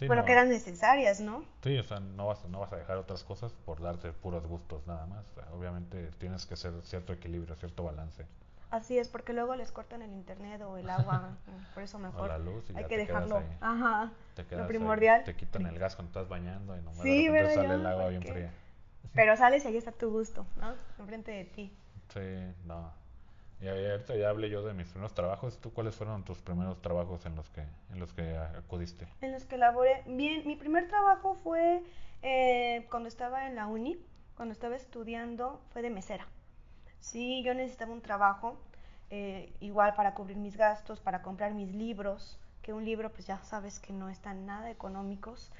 bueno, 0.06 0.24
que 0.24 0.32
eran 0.32 0.48
necesarias, 0.48 1.20
¿no? 1.20 1.44
Sí, 1.62 1.78
o 1.78 1.82
sea, 1.82 2.00
no 2.00 2.26
vas, 2.26 2.44
no 2.46 2.60
vas 2.60 2.72
a 2.72 2.76
dejar 2.76 2.96
otras 2.96 3.22
cosas 3.22 3.52
por 3.64 3.80
darte 3.80 4.12
puros 4.12 4.46
gustos 4.46 4.86
nada 4.86 5.06
más. 5.06 5.24
obviamente 5.52 6.10
tienes 6.18 6.46
que 6.46 6.54
hacer 6.54 6.72
cierto 6.82 7.12
equilibrio, 7.12 7.54
cierto 7.56 7.84
balance. 7.84 8.26
Así 8.70 8.98
es, 8.98 9.08
porque 9.08 9.32
luego 9.32 9.56
les 9.56 9.72
cortan 9.72 10.02
el 10.02 10.12
internet 10.12 10.60
o 10.62 10.76
el 10.76 10.90
agua, 10.90 11.36
por 11.74 11.82
eso 11.82 11.98
mejor 11.98 12.28
la 12.28 12.38
luz 12.38 12.64
hay 12.74 12.84
que 12.84 12.98
dejarlo. 12.98 13.42
Ajá. 13.60 14.12
lo 14.50 14.66
primordial. 14.66 15.24
te 15.24 15.34
quitan 15.34 15.66
el 15.66 15.78
gas 15.78 15.96
cuando 15.96 16.10
estás 16.10 16.28
bañando 16.28 16.76
y 16.76 16.82
no 16.82 16.92
sí, 16.94 17.26
sale 17.28 17.74
el 17.74 17.86
agua 17.86 18.08
bien 18.08 18.22
fría. 18.22 18.50
Pero 19.14 19.36
sales 19.36 19.64
y 19.64 19.68
ahí 19.68 19.76
está 19.76 19.92
tu 19.92 20.10
gusto, 20.10 20.46
¿no? 20.56 20.74
Enfrente 20.98 21.30
de 21.32 21.44
ti. 21.44 21.72
Sí, 22.12 22.20
no. 22.64 22.92
Y 23.60 23.66
ahorita 23.66 24.14
ya 24.14 24.28
hablé 24.28 24.50
yo 24.50 24.62
de 24.62 24.72
mis 24.72 24.86
primeros 24.86 25.14
trabajos. 25.14 25.58
¿Tú 25.58 25.72
cuáles 25.72 25.96
fueron 25.96 26.24
tus 26.24 26.38
primeros 26.38 26.80
trabajos 26.80 27.26
en 27.26 27.34
los 27.34 27.48
que 27.50 27.62
en 27.90 27.98
los 27.98 28.12
que 28.12 28.36
acudiste? 28.36 29.08
En 29.20 29.32
los 29.32 29.44
que 29.44 29.56
laboré. 29.56 30.02
Bien, 30.06 30.46
mi 30.46 30.54
primer 30.54 30.86
trabajo 30.86 31.34
fue 31.42 31.82
eh, 32.22 32.86
cuando 32.90 33.08
estaba 33.08 33.48
en 33.48 33.56
la 33.56 33.66
uni, 33.66 33.98
cuando 34.36 34.52
estaba 34.52 34.76
estudiando, 34.76 35.60
fue 35.72 35.82
de 35.82 35.90
mesera. 35.90 36.28
Sí, 37.00 37.42
yo 37.42 37.54
necesitaba 37.54 37.92
un 37.92 38.00
trabajo, 38.00 38.56
eh, 39.10 39.52
igual 39.60 39.94
para 39.94 40.14
cubrir 40.14 40.36
mis 40.36 40.56
gastos, 40.56 41.00
para 41.00 41.22
comprar 41.22 41.54
mis 41.54 41.74
libros, 41.74 42.38
que 42.62 42.72
un 42.72 42.84
libro 42.84 43.10
pues 43.10 43.26
ya 43.26 43.38
sabes 43.44 43.78
que 43.78 43.92
no 43.92 44.08
están 44.08 44.46
nada 44.46 44.70
económicos. 44.70 45.50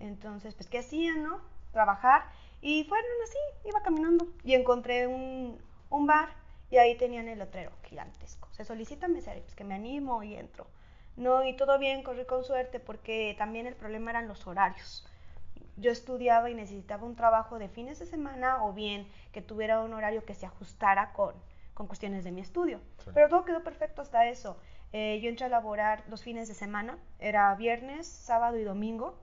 Entonces, 0.00 0.54
pues, 0.54 0.68
¿qué 0.68 0.78
hacía, 0.78 1.14
no? 1.14 1.40
Trabajar. 1.72 2.24
Y 2.60 2.84
fueron 2.84 3.10
así, 3.24 3.68
iba 3.68 3.82
caminando 3.82 4.26
y 4.42 4.54
encontré 4.54 5.06
un, 5.06 5.58
un 5.90 6.06
bar 6.06 6.30
y 6.70 6.78
ahí 6.78 6.96
tenían 6.96 7.28
el 7.28 7.38
letrero 7.38 7.70
gigantesco. 7.84 8.48
Se 8.52 8.64
solicita 8.64 9.06
mesero, 9.06 9.40
pues 9.42 9.54
que 9.54 9.64
me 9.64 9.74
animo 9.74 10.22
y 10.22 10.34
entro. 10.34 10.66
No, 11.16 11.44
y 11.44 11.54
todo 11.54 11.78
bien, 11.78 12.02
corrí 12.02 12.24
con 12.24 12.44
suerte 12.44 12.80
porque 12.80 13.34
también 13.38 13.66
el 13.66 13.74
problema 13.74 14.10
eran 14.10 14.28
los 14.28 14.46
horarios 14.46 15.06
yo 15.76 15.90
estudiaba 15.90 16.50
y 16.50 16.54
necesitaba 16.54 17.04
un 17.04 17.16
trabajo 17.16 17.58
de 17.58 17.68
fines 17.68 17.98
de 17.98 18.06
semana 18.06 18.64
o 18.64 18.72
bien 18.72 19.06
que 19.32 19.42
tuviera 19.42 19.80
un 19.80 19.92
horario 19.92 20.24
que 20.24 20.34
se 20.34 20.46
ajustara 20.46 21.12
con, 21.12 21.34
con 21.74 21.86
cuestiones 21.86 22.24
de 22.24 22.32
mi 22.32 22.40
estudio. 22.40 22.80
Pero 23.12 23.28
todo 23.28 23.44
quedó 23.44 23.62
perfecto 23.62 24.02
hasta 24.02 24.26
eso. 24.26 24.56
Eh, 24.92 25.20
yo 25.22 25.28
entré 25.28 25.46
a 25.46 25.48
laborar 25.50 26.04
los 26.08 26.22
fines 26.22 26.48
de 26.48 26.54
semana, 26.54 26.98
era 27.18 27.54
viernes, 27.54 28.06
sábado 28.06 28.56
y 28.56 28.64
domingo, 28.64 29.18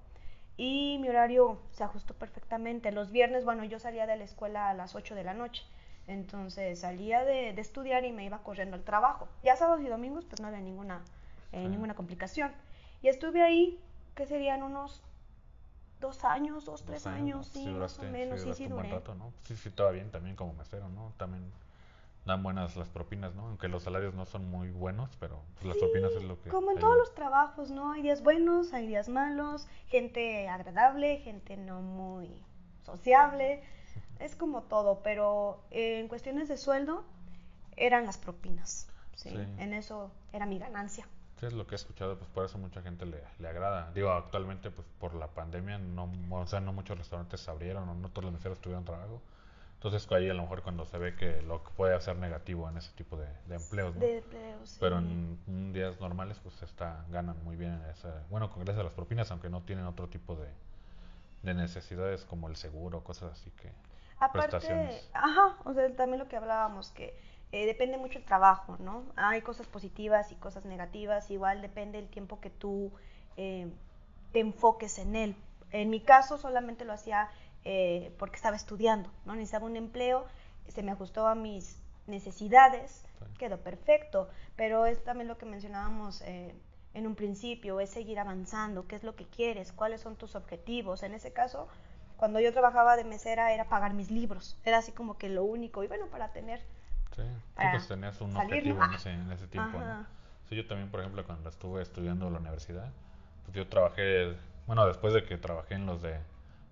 y 0.56 1.00
mi 1.02 1.10
horario 1.10 1.60
se 1.72 1.84
ajustó 1.84 2.13
perfectamente. 2.13 2.92
Los 2.92 3.12
viernes, 3.12 3.44
bueno, 3.44 3.63
yo 3.63 3.80
salía 3.80 4.06
de 4.06 4.18
la 4.18 4.24
escuela 4.24 4.70
a 4.70 4.74
las 4.76 4.94
8 4.94 5.16
de 5.16 5.24
la 5.24 5.34
noche, 5.34 5.63
entonces 6.06 6.80
salía 6.80 7.24
de, 7.24 7.54
de 7.54 7.62
estudiar 7.62 8.06
y 8.06 8.12
me 8.12 8.26
iba 8.26 8.44
corriendo 8.44 8.76
al 8.76 8.84
trabajo. 8.84 9.28
Ya 9.44 9.56
sábados 9.56 9.84
y 9.84 9.88
domingos, 9.88 10.26
pues 10.26 10.42
no 10.42 10.48
había 10.48 10.62
ninguna, 10.62 11.02
eh, 11.54 11.68
ninguna 11.68 11.96
complicación. 11.96 12.52
Y 13.02 13.08
estuve 13.08 13.42
ahí, 13.42 13.80
que 14.16 14.28
serían 14.28 14.62
unos 14.62 15.02
dos 16.04 16.26
años, 16.26 16.66
dos, 16.66 16.84
tres 16.84 17.08
años, 17.08 17.48
sí, 17.48 17.66
más 17.66 17.98
o 17.98 18.04
menos, 18.04 18.42
sí, 18.42 18.54
sí, 18.54 18.68
duré. 18.68 18.92
Rato, 18.92 19.16
¿no? 19.16 19.32
Sí, 19.44 19.56
sí, 19.56 19.70
estaba 19.70 19.92
bien 19.92 20.12
también 20.12 20.36
como 20.36 20.54
mesero, 20.54 20.89
¿no? 20.89 21.13
También 21.16 21.50
dan 22.26 22.44
buenas 22.44 22.76
las 22.76 22.89
propinas, 22.89 23.34
¿no? 23.36 23.48
Aunque 23.48 23.70
los 23.70 23.84
salarios 23.84 24.13
no 24.13 24.26
son 24.26 24.50
muy 24.52 24.70
buenos, 24.70 25.10
pero 25.22 25.42
pues, 25.56 25.66
las 25.66 25.78
propinas 25.78 26.12
es 26.12 26.24
lo 26.24 26.42
que... 26.42 26.50
Como 26.50 26.72
en 26.72 26.80
todos 26.80 26.98
los 26.98 27.16
trabajos, 27.16 27.72
¿no? 27.72 27.94
Hay 27.94 28.02
días 28.02 28.22
buenos, 28.22 28.74
hay 28.74 28.86
días 28.86 29.08
malos, 29.08 29.68
gente 29.88 30.50
agradable, 30.50 31.20
gente 31.20 31.56
no 31.56 31.82
muy 31.82 32.30
sociable, 32.86 33.63
es 34.20 34.36
como 34.36 34.63
todo, 34.63 35.00
pero 35.04 35.63
en 35.72 36.10
cuestiones 36.10 36.50
de 36.50 36.58
sueldo 36.58 37.06
eran 37.78 38.06
las 38.06 38.18
propinas, 38.18 38.89
¿sí? 39.16 39.30
En 39.58 39.74
eso 39.74 40.12
era 40.34 40.46
mi 40.46 40.60
ganancia 40.60 41.08
es 41.47 41.53
lo 41.53 41.67
que 41.67 41.75
he 41.75 41.77
escuchado, 41.77 42.17
pues 42.17 42.29
por 42.29 42.45
eso 42.45 42.58
mucha 42.58 42.82
gente 42.82 43.06
le, 43.06 43.23
le, 43.39 43.47
agrada. 43.47 43.91
Digo, 43.93 44.12
actualmente, 44.12 44.71
pues 44.71 44.88
por 44.99 45.13
la 45.15 45.27
pandemia, 45.27 45.77
no, 45.77 46.10
o 46.32 46.47
sea, 46.47 46.60
no 46.60 46.73
muchos 46.73 46.97
restaurantes 46.97 47.47
abrieron, 47.47 47.88
o 47.89 47.93
no 47.95 48.10
todos 48.10 48.25
los 48.25 48.34
meseros 48.34 48.60
tuvieron 48.60 48.86
trabajo. 48.86 49.21
Entonces, 49.75 50.10
ahí 50.13 50.29
a 50.29 50.34
lo 50.34 50.43
mejor 50.43 50.62
cuando 50.62 50.86
se 50.86 50.97
ve 50.97 51.15
que 51.15 51.41
lo 51.41 51.62
que 51.62 51.69
puede 51.71 51.93
hacer 51.93 52.15
negativo 52.15 52.69
en 52.69 52.77
ese 52.77 52.93
tipo 52.93 53.17
de, 53.17 53.27
de 53.47 53.56
empleos, 53.56 53.93
¿no? 53.93 53.99
De 53.99 54.19
empleos, 54.19 54.69
sí. 54.69 54.77
Pero 54.79 54.97
en, 54.97 55.73
días 55.73 55.99
normales, 55.99 56.39
pues 56.41 56.62
está, 56.63 57.03
ganan 57.10 57.43
muy 57.43 57.58
bien. 57.58 57.82
Esa, 57.91 58.23
bueno, 58.29 58.49
gracias 58.56 58.79
a 58.79 58.84
las 58.84 58.93
propinas, 58.93 59.29
aunque 59.32 59.49
no 59.49 59.62
tienen 59.62 59.86
otro 59.86 60.08
tipo 60.08 60.36
de, 60.36 60.47
de 61.41 61.53
necesidades 61.53 62.23
como 62.23 62.47
el 62.47 62.56
seguro, 62.56 63.03
cosas 63.03 63.34
así 63.34 63.51
que. 63.51 63.71
Aparte, 64.19 64.51
prestaciones. 64.51 65.10
ajá, 65.12 65.58
o 65.65 65.73
sea, 65.73 65.93
también 65.97 66.19
lo 66.19 66.29
que 66.29 66.38
hablábamos, 66.38 66.91
que 66.91 67.17
eh, 67.54 67.68
depende 67.68 68.00
mucho 68.00 68.18
el 68.18 68.26
trabajo, 68.26 68.78
¿no? 68.80 69.04
Hay 69.16 69.44
cosas 69.44 69.68
positivas 69.68 70.32
y 70.32 70.36
cosas 70.36 70.66
negativas, 70.66 71.30
igual 71.30 71.62
depende 71.62 72.00
el 72.00 72.10
tiempo 72.10 72.39
que 72.39 72.50
tú 72.50 72.92
eh, 73.38 73.72
te 74.32 74.39
enfoques 74.39 74.98
en 74.98 75.16
él. 75.16 75.36
En 75.70 75.92
mi 75.92 76.02
caso 76.02 76.39
solamente 76.39 76.84
lo 76.84 76.94
hacía 76.94 77.30
eh, 77.63 78.12
porque 78.18 78.38
estaba 78.38 78.56
estudiando, 78.56 79.12
¿no? 79.26 79.36
Necesitaba 79.36 79.68
un 79.68 79.76
empleo, 79.76 80.26
se 80.68 80.82
me 80.82 80.92
ajustó 80.92 81.28
a 81.28 81.36
mis 81.36 81.80
necesidades, 82.08 83.06
quedó 83.38 83.60
perfecto, 83.60 84.30
pero 84.56 84.88
es 84.88 85.04
también 85.04 85.28
lo 85.28 85.38
que 85.38 85.46
mencionábamos 85.46 86.24
en 86.24 87.06
un 87.06 87.13
principio, 87.13 87.80
es 87.80 87.92
seguir 87.92 88.18
avanzando, 88.18 88.88
qué 88.88 88.96
es 88.96 89.04
lo 89.04 89.16
que 89.16 89.28
quieres, 89.28 89.72
cuáles 89.72 90.02
son 90.02 90.16
tus 90.16 90.36
objetivos. 90.36 91.04
En 91.04 91.13
ese 91.13 91.32
caso, 91.32 91.68
cuando 92.18 92.39
yo 92.39 92.52
trabajaba 92.52 92.98
de 92.98 93.04
mesera 93.04 93.54
era 93.54 93.70
pagar 93.70 93.94
mis 93.94 94.10
libros, 94.10 94.58
era 94.66 94.80
así 94.80 94.92
como 94.92 95.20
que 95.20 95.30
lo 95.30 95.44
único, 95.44 95.84
y 95.84 95.88
bueno, 95.88 96.08
para 96.08 96.32
tener 96.34 96.66
Sí, 97.15 97.21
pues 97.71 97.88
tenías 97.88 98.19
un 98.21 98.36
objetivo 98.36 98.84
en 98.84 98.93
ese, 98.93 99.12
en 99.12 99.32
ese 99.32 99.47
tiempo. 99.47 99.80
¿no? 99.80 100.06
Sí, 100.49 100.56
yo 100.56 100.65
también, 100.65 100.89
por 100.89 100.99
ejemplo, 100.99 101.23
cuando 101.26 101.49
estuve 101.49 101.82
estudiando 101.82 102.28
en 102.28 102.34
la 102.34 102.39
universidad, 102.39 102.91
pues 103.45 103.56
yo 103.56 103.67
trabajé, 103.67 104.36
bueno, 104.67 104.86
después 104.86 105.13
de 105.13 105.23
que 105.23 105.38
trabajé 105.38 105.76
en 105.76 105.86
los 105.86 106.02
de 106.02 106.19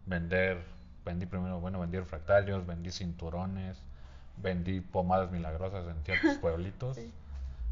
vender, 0.06 0.63
vendí 1.06 1.25
primero, 1.25 1.60
bueno, 1.60 1.80
vendí 1.80 1.97
refractarios, 1.97 2.65
vendí 2.65 2.91
cinturones, 2.91 3.82
vendí 4.38 4.82
pomadas 4.82 5.32
milagrosas 5.32 5.88
en 5.88 6.04
ciertos 6.04 6.38
pueblitos. 6.41 6.97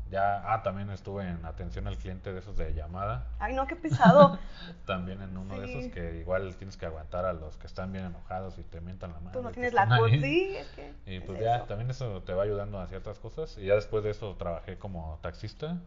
Ya, 0.10 0.42
ah, 0.52 0.64
también 0.64 0.90
estuve 0.90 1.28
en 1.28 1.46
atención 1.46 1.86
al 1.86 1.96
cliente 1.96 2.34
de 2.34 2.40
esos 2.40 2.58
de 2.58 2.74
llamada. 2.74 3.28
Ay, 3.38 3.54
no, 3.54 3.68
qué 3.68 3.76
pesado. 3.76 4.40
también 4.86 5.22
en 5.22 5.38
uno 5.38 5.60
de 5.60 5.70
esos 5.70 5.94
que 5.94 6.18
igual 6.18 6.56
tienes 6.56 6.78
que 6.78 6.88
aguantar 6.88 7.26
a 7.26 7.34
los 7.34 7.58
que 7.58 7.68
están 7.68 7.92
bien 7.92 8.06
enojados 8.06 8.58
y 8.58 8.64
te 8.64 8.82
mientan 8.82 9.12
la 9.12 9.20
mano. 9.20 9.32
Tú 9.32 9.44
no 9.44 9.52
tienes 9.52 9.74
la 9.74 9.86
culpa. 9.86 10.18
Sí, 10.18 10.56
es 10.56 10.68
que. 10.70 10.94
Y 11.06 11.18
es 11.18 11.24
pues 11.24 11.40
ya, 11.40 11.58
eso. 11.58 11.66
también 11.66 11.92
eso 11.92 12.24
te 12.24 12.34
va 12.34 12.44
ayudando 12.44 12.80
a 12.80 12.88
ciertas 12.88 13.20
cosas. 13.20 13.56
Y 13.60 13.66
ya 13.66 13.76
después 13.76 14.04
de 14.04 14.10
eso 14.10 14.36
trabajé 14.36 14.80
como 14.80 15.20
taxista. 15.22 15.78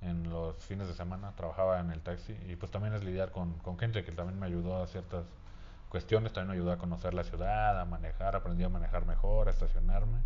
En 0.00 0.30
los 0.30 0.56
fines 0.64 0.88
de 0.88 0.94
semana 0.94 1.32
trabajaba 1.36 1.78
en 1.78 1.92
el 1.92 2.00
taxi. 2.00 2.36
Y 2.48 2.56
pues 2.56 2.72
también 2.72 2.94
es 2.94 3.04
lidiar 3.04 3.30
con, 3.30 3.52
con 3.58 3.78
gente 3.78 4.02
que 4.02 4.10
también 4.10 4.40
me 4.40 4.46
ayudó 4.46 4.82
a 4.82 4.86
ciertas 4.88 5.26
cuestiones. 5.90 6.32
También 6.32 6.48
me 6.48 6.54
ayudó 6.54 6.72
a 6.72 6.78
conocer 6.78 7.14
la 7.14 7.22
ciudad, 7.22 7.80
a 7.80 7.84
manejar. 7.84 8.34
Aprendí 8.34 8.64
a 8.64 8.68
manejar 8.68 9.06
mejor, 9.06 9.46
a 9.46 9.52
estacionarme. 9.52 10.18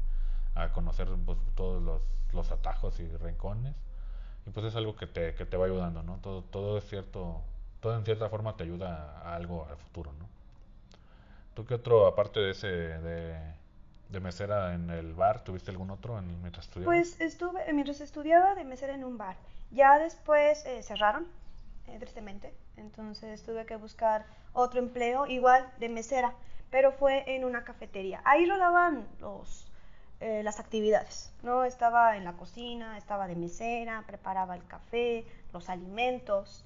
A 0.54 0.72
conocer 0.72 1.08
pues, 1.26 1.36
todos 1.56 1.82
los, 1.82 2.00
los 2.34 2.50
atajos 2.50 3.00
y 3.00 3.08
rincones. 3.16 3.74
Y 4.46 4.50
pues 4.50 4.66
es 4.66 4.76
algo 4.76 4.96
que 4.96 5.06
te, 5.06 5.34
que 5.34 5.46
te 5.46 5.56
va 5.56 5.66
ayudando, 5.66 6.02
¿no? 6.02 6.18
Todo, 6.18 6.42
todo 6.42 6.78
es 6.78 6.84
cierto. 6.84 7.40
Todo 7.80 7.96
en 7.96 8.04
cierta 8.04 8.28
forma 8.28 8.56
te 8.56 8.64
ayuda 8.64 9.20
a 9.22 9.34
algo 9.34 9.66
al 9.68 9.76
futuro, 9.76 10.12
¿no? 10.18 10.26
¿Tú 11.54 11.64
qué 11.64 11.74
otro, 11.74 12.06
aparte 12.06 12.40
de 12.40 12.50
ese, 12.50 12.66
de, 12.66 13.38
de 14.08 14.20
mesera 14.20 14.74
en 14.74 14.90
el 14.90 15.14
bar, 15.14 15.44
tuviste 15.44 15.70
algún 15.70 15.90
otro 15.90 16.18
en, 16.18 16.40
mientras 16.40 16.66
estudiabas? 16.66 16.94
Pues 16.94 17.20
estuve, 17.20 17.72
mientras 17.72 18.00
estudiaba 18.00 18.54
de 18.54 18.64
mesera 18.64 18.94
en 18.94 19.04
un 19.04 19.18
bar. 19.18 19.36
Ya 19.70 19.98
después 19.98 20.64
eh, 20.66 20.82
cerraron, 20.82 21.26
eh, 21.86 21.98
tristemente. 21.98 22.54
Entonces 22.76 23.42
tuve 23.44 23.66
que 23.66 23.76
buscar 23.76 24.26
otro 24.52 24.80
empleo, 24.80 25.26
igual 25.26 25.70
de 25.78 25.88
mesera, 25.88 26.34
pero 26.70 26.92
fue 26.92 27.36
en 27.36 27.44
una 27.44 27.64
cafetería. 27.64 28.20
Ahí 28.24 28.46
rodaban 28.46 29.06
los, 29.20 29.63
eh, 30.24 30.42
las 30.42 30.60
actividades, 30.60 31.32
¿no? 31.42 31.64
Estaba 31.64 32.16
en 32.16 32.24
la 32.24 32.34
cocina, 32.34 32.96
estaba 32.98 33.26
de 33.28 33.36
mesera, 33.36 34.04
preparaba 34.06 34.54
el 34.56 34.66
café, 34.66 35.26
los 35.52 35.68
alimentos. 35.68 36.64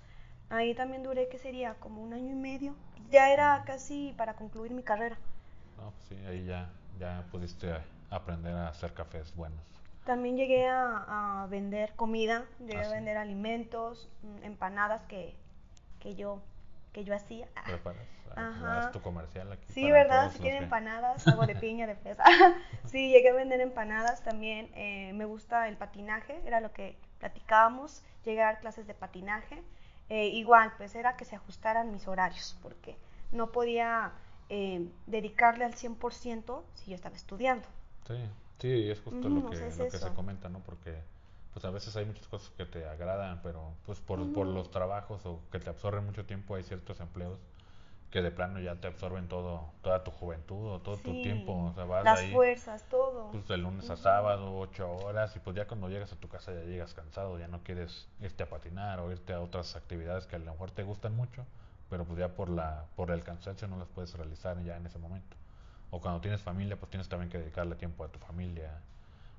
Ahí 0.51 0.75
también 0.75 1.03
duré, 1.03 1.29
¿qué 1.29 1.38
sería? 1.38 1.75
Como 1.75 2.03
un 2.03 2.12
año 2.12 2.33
y 2.33 2.37
medio. 2.37 2.75
Ya 3.11 3.33
era 3.33 3.64
casi 3.66 4.14
para 4.16 4.35
concluir 4.37 4.73
mi 4.73 4.83
carrera. 4.83 5.18
No, 5.77 5.92
pues 5.92 6.05
sí, 6.09 6.16
ahí 6.27 6.44
ya, 6.44 6.68
ya 6.99 7.25
pudiste 7.31 7.73
aprender 8.11 8.55
a 8.55 8.68
hacer 8.68 8.92
cafés 8.92 9.35
buenos. 9.35 9.64
También 10.05 10.37
llegué 10.37 10.66
a, 10.68 11.42
a 11.42 11.47
vender 11.49 11.94
comida, 11.94 12.47
llegué 12.59 12.83
Ah, 12.83 12.85
a 12.85 12.88
sí. 12.88 12.90
vender 12.90 13.16
alimentos, 13.16 14.09
mm, 14.23 14.44
empanadas 14.44 15.03
que, 15.07 15.35
que 16.01 16.14
yo 16.14 16.42
que 16.92 17.05
yo 17.05 17.14
hacía. 17.14 17.48
¿Preparas? 17.64 18.03
Ajá. 18.37 18.92
tu 18.92 19.01
comercial 19.01 19.51
aquí 19.53 19.66
Sí, 19.72 19.90
¿verdad? 19.90 20.31
Si 20.33 20.38
que- 20.38 20.57
empanadas, 20.59 21.27
agua 21.29 21.46
de 21.46 21.55
piña, 21.57 21.87
de 21.87 21.96
fresa. 21.96 22.24
sí, 22.87 23.11
llegué 23.11 23.31
a 23.31 23.35
vender 23.35 23.61
empanadas 23.61 24.22
también. 24.22 24.70
eh, 24.74 25.12
me 25.14 25.24
gusta 25.24 25.68
el 25.68 25.77
patinaje, 25.77 26.40
era 26.46 26.61
lo 26.61 26.72
que 26.72 26.96
platicábamos. 27.18 28.03
Llegué 28.24 28.42
a 28.42 28.46
dar 28.46 28.61
clases 28.61 28.87
de 28.87 28.94
patinaje. 28.94 29.62
Eh, 30.09 30.29
igual, 30.29 30.72
pues 30.77 30.94
era 30.94 31.16
que 31.16 31.24
se 31.24 31.37
ajustaran 31.37 31.90
mis 31.92 32.09
horarios, 32.09 32.57
porque 32.62 32.96
no 33.33 33.53
podía 33.53 34.12
eh, 34.48 34.88
dedicarle 35.07 35.64
al 35.64 35.74
100% 35.74 36.64
si 36.74 36.90
yo 36.90 36.94
estaba 36.94 37.16
estudiando. 37.16 37.68
Sí, 38.07 38.14
sí, 38.59 38.90
es 38.90 39.01
justo 39.01 39.29
Ujú, 39.29 39.35
lo 39.40 39.46
o 39.46 39.51
que, 39.51 39.57
sea, 39.57 39.66
es 39.68 39.79
lo 39.79 39.85
que 39.88 39.98
se 39.98 40.12
comenta, 40.14 40.48
¿no? 40.48 40.61
Porque 40.61 41.03
pues 41.59 41.64
a 41.64 41.71
veces 41.73 41.97
hay 41.97 42.05
muchas 42.05 42.29
cosas 42.29 42.51
que 42.51 42.64
te 42.66 42.87
agradan, 42.87 43.40
pero 43.42 43.75
pues 43.85 43.99
por, 43.99 44.21
por 44.33 44.47
Ujú. 44.47 44.55
los 44.55 44.71
trabajos 44.71 45.27
o 45.27 45.40
que 45.51 45.59
te 45.59 45.68
absorben 45.68 46.07
mucho 46.07 46.25
tiempo 46.25 46.55
hay 46.55 46.62
ciertos 46.62 47.01
empleos 47.01 47.40
que 48.12 48.23
de 48.23 48.31
plano 48.31 48.61
ya 48.61 48.77
te 48.77 48.87
absorben 48.87 49.27
todo, 49.27 49.73
toda 49.83 50.05
tu 50.05 50.12
juventud 50.12 50.71
o 50.75 50.81
todo 50.81 50.99
tu 50.99 51.14
Sí, 51.14 51.23
tiempo, 51.23 51.64
o 51.64 51.73
sea, 51.75 51.85
vas 51.85 52.05
las 52.05 52.21
ahí 52.21 52.31
fuerzas, 52.31 52.85
todo. 52.88 53.33
pues 53.33 53.49
de 53.49 53.57
lunes 53.59 53.90
a 53.90 53.97
sábado, 53.97 54.57
ocho 54.57 54.88
horas, 54.99 55.35
y 55.35 55.40
pues 55.40 55.57
ya 55.57 55.66
cuando 55.66 55.88
llegas 55.88 56.12
a 56.12 56.16
tu 56.16 56.29
casa 56.29 56.53
ya 56.53 56.62
llegas 56.62 56.94
cansado, 56.94 57.40
ya 57.40 57.49
no 57.49 57.64
quieres 57.64 58.07
irte 58.21 58.44
a 58.44 58.49
patinar 58.49 59.01
o 59.01 59.11
irte 59.11 59.33
a 59.33 59.40
otras 59.40 59.75
actividades 59.75 60.29
que 60.29 60.37
a 60.37 60.38
lo 60.38 60.53
mejor 60.53 60.71
te 60.71 60.85
gustan 60.85 61.16
mucho, 61.16 61.44
pero 61.90 62.05
pues 62.05 62.21
ya 62.21 62.29
por 62.37 62.51
la, 62.51 62.87
por 62.94 63.11
el 63.11 63.25
cansancio 63.25 63.66
no 63.66 63.79
las 63.79 63.88
puedes 63.88 64.14
realizar 64.14 64.62
ya 64.62 64.77
en 64.77 64.87
ese 64.87 64.99
momento. 64.99 65.37
O 65.90 66.01
cuando 66.01 66.21
tienes 66.21 66.40
familia, 66.40 66.77
pues 66.79 66.88
tienes 66.90 67.09
también 67.09 67.31
que 67.31 67.38
dedicarle 67.38 67.75
tiempo 67.75 68.05
a 68.05 68.09
tu 68.09 68.21
familia. 68.21 68.81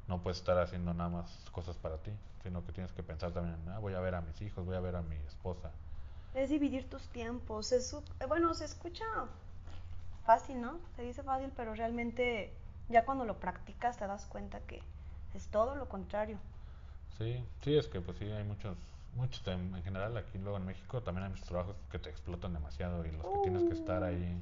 No 0.09 0.17
puedes 0.21 0.39
estar 0.39 0.57
haciendo 0.57 0.93
nada 0.93 1.09
más 1.09 1.31
cosas 1.51 1.77
para 1.77 1.97
ti, 1.97 2.11
sino 2.43 2.65
que 2.65 2.73
tienes 2.73 2.91
que 2.93 3.03
pensar 3.03 3.31
también, 3.31 3.55
en, 3.61 3.69
ah, 3.69 3.79
voy 3.79 3.93
a 3.93 3.99
ver 3.99 4.15
a 4.15 4.21
mis 4.21 4.41
hijos, 4.41 4.65
voy 4.65 4.75
a 4.75 4.79
ver 4.79 4.95
a 4.95 5.01
mi 5.03 5.15
esposa. 5.27 5.69
Es 6.33 6.49
dividir 6.49 6.89
tus 6.89 7.07
tiempos. 7.09 7.71
Es, 7.71 7.93
eh, 7.93 8.25
bueno, 8.27 8.53
se 8.55 8.65
escucha 8.65 9.05
fácil, 10.25 10.61
¿no? 10.61 10.79
Se 10.95 11.03
dice 11.03 11.23
fácil, 11.23 11.51
pero 11.55 11.75
realmente 11.75 12.51
ya 12.89 13.05
cuando 13.05 13.23
lo 13.23 13.35
practicas 13.39 13.97
te 13.97 14.07
das 14.07 14.25
cuenta 14.25 14.59
que 14.61 14.81
es 15.35 15.45
todo 15.47 15.75
lo 15.75 15.87
contrario. 15.87 16.37
Sí, 17.17 17.43
sí, 17.63 17.77
es 17.77 17.87
que 17.87 18.01
pues 18.01 18.17
sí, 18.17 18.25
hay 18.25 18.43
muchos, 18.43 18.77
muchos 19.15 19.45
en, 19.47 19.75
en 19.75 19.83
general 19.83 20.17
aquí 20.17 20.37
luego 20.39 20.57
en 20.57 20.65
México 20.65 21.01
también 21.01 21.25
hay 21.25 21.29
muchos 21.31 21.47
trabajos 21.47 21.75
que 21.91 21.99
te 21.99 22.09
explotan 22.09 22.53
demasiado 22.53 23.05
y 23.05 23.11
los 23.11 23.25
que 23.25 23.39
tienes 23.43 23.63
que 23.63 23.73
estar 23.73 24.03
ahí, 24.03 24.41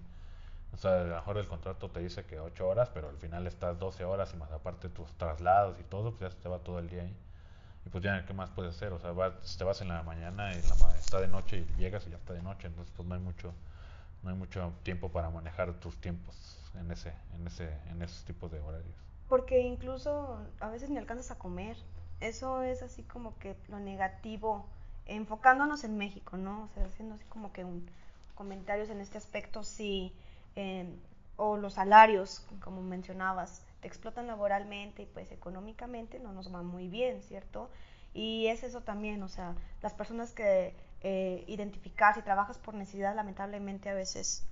o 0.74 0.78
sea, 0.78 1.02
a 1.02 1.04
lo 1.06 1.16
mejor 1.16 1.38
el 1.38 1.48
contrato 1.48 1.90
te 1.92 2.00
dice 2.02 2.26
que 2.26 2.40
8 2.40 2.68
horas, 2.68 2.90
pero 2.94 3.10
al 3.10 3.18
final 3.18 3.48
estás 3.48 3.80
12 3.80 4.06
horas 4.06 4.34
y 4.34 4.38
más 4.38 4.52
aparte 4.52 4.90
tus 4.90 5.12
traslados 5.18 5.80
y 5.80 5.84
todo, 5.84 6.12
pues 6.12 6.32
ya 6.32 6.38
se 6.38 6.42
te 6.44 6.50
va 6.50 6.60
todo 6.60 6.80
el 6.80 6.90
día 6.90 7.04
ahí. 7.04 7.16
Y 7.86 7.90
pues 7.90 8.04
ya, 8.04 8.26
¿qué 8.26 8.34
más 8.34 8.50
puedes 8.52 8.76
hacer? 8.76 8.94
O 8.94 9.00
sea, 9.00 9.12
vas- 9.14 9.58
te 9.58 9.64
vas 9.64 9.82
en 9.82 9.90
la 9.90 10.04
mañana 10.04 10.54
y 10.54 10.62
la 10.64 10.76
está 11.00 11.20
de 11.22 11.28
noche 11.28 11.66
y 11.78 11.82
llegas 11.82 12.08
y 12.08 12.12
ya 12.12 12.18
está 12.18 12.34
de 12.34 12.42
noche, 12.44 12.68
entonces 12.68 12.94
pues 12.96 13.08
no 13.08 13.16
hay 13.16 13.22
mucho, 13.22 13.54
no 14.24 14.30
hay 14.32 14.36
mucho 14.38 14.74
tiempo 14.84 15.12
para 15.12 15.30
manejar 15.30 15.74
tus 15.76 15.98
tiempos 16.02 16.36
en 16.76 16.92
ese, 16.92 17.14
en 17.36 17.48
ese, 17.48 17.70
en 17.90 18.02
esos 18.04 18.24
tipos 18.26 18.52
de 18.52 18.60
horarios. 18.62 18.96
Porque 19.28 19.60
incluso 19.62 20.40
a 20.60 20.70
veces 20.70 20.90
ni 20.90 20.98
alcanzas 20.98 21.32
a 21.32 21.38
comer. 21.38 21.78
Eso 22.20 22.64
es 22.64 22.82
así 22.82 23.04
como 23.04 23.38
que 23.38 23.56
lo 23.68 23.80
negativo, 23.80 24.66
enfocándonos 25.06 25.84
en 25.84 25.98
México, 25.98 26.38
¿no? 26.38 26.64
O 26.64 26.70
sea, 26.74 26.86
haciendo 26.86 27.16
así 27.16 27.26
como 27.26 27.52
que 27.54 27.64
un 27.64 27.88
comentarios 28.36 28.90
en 28.90 29.02
este 29.02 29.18
aspecto, 29.18 29.64
sí, 29.64 30.14
eh, 30.58 30.86
o 31.38 31.56
los 31.56 31.74
salarios, 31.76 32.46
como 32.64 32.82
mencionabas, 32.82 33.64
te 33.80 33.88
explotan 33.88 34.26
laboralmente 34.26 35.04
y 35.04 35.06
pues 35.06 35.32
económicamente 35.32 36.20
no 36.20 36.34
nos 36.34 36.54
va 36.54 36.64
muy 36.64 36.88
bien, 36.90 37.22
¿cierto? 37.22 37.70
Y 38.14 38.48
es 38.48 38.64
eso 38.64 38.82
también, 38.82 39.22
o 39.22 39.28
sea, 39.28 39.54
las 39.84 39.94
personas 39.94 40.32
que 40.34 40.76
eh, 41.02 41.44
identificar 41.48 42.16
si 42.16 42.24
trabajas 42.24 42.58
por 42.58 42.74
necesidad, 42.74 43.16
lamentablemente 43.16 43.90
a 43.90 43.94
veces 43.94 44.44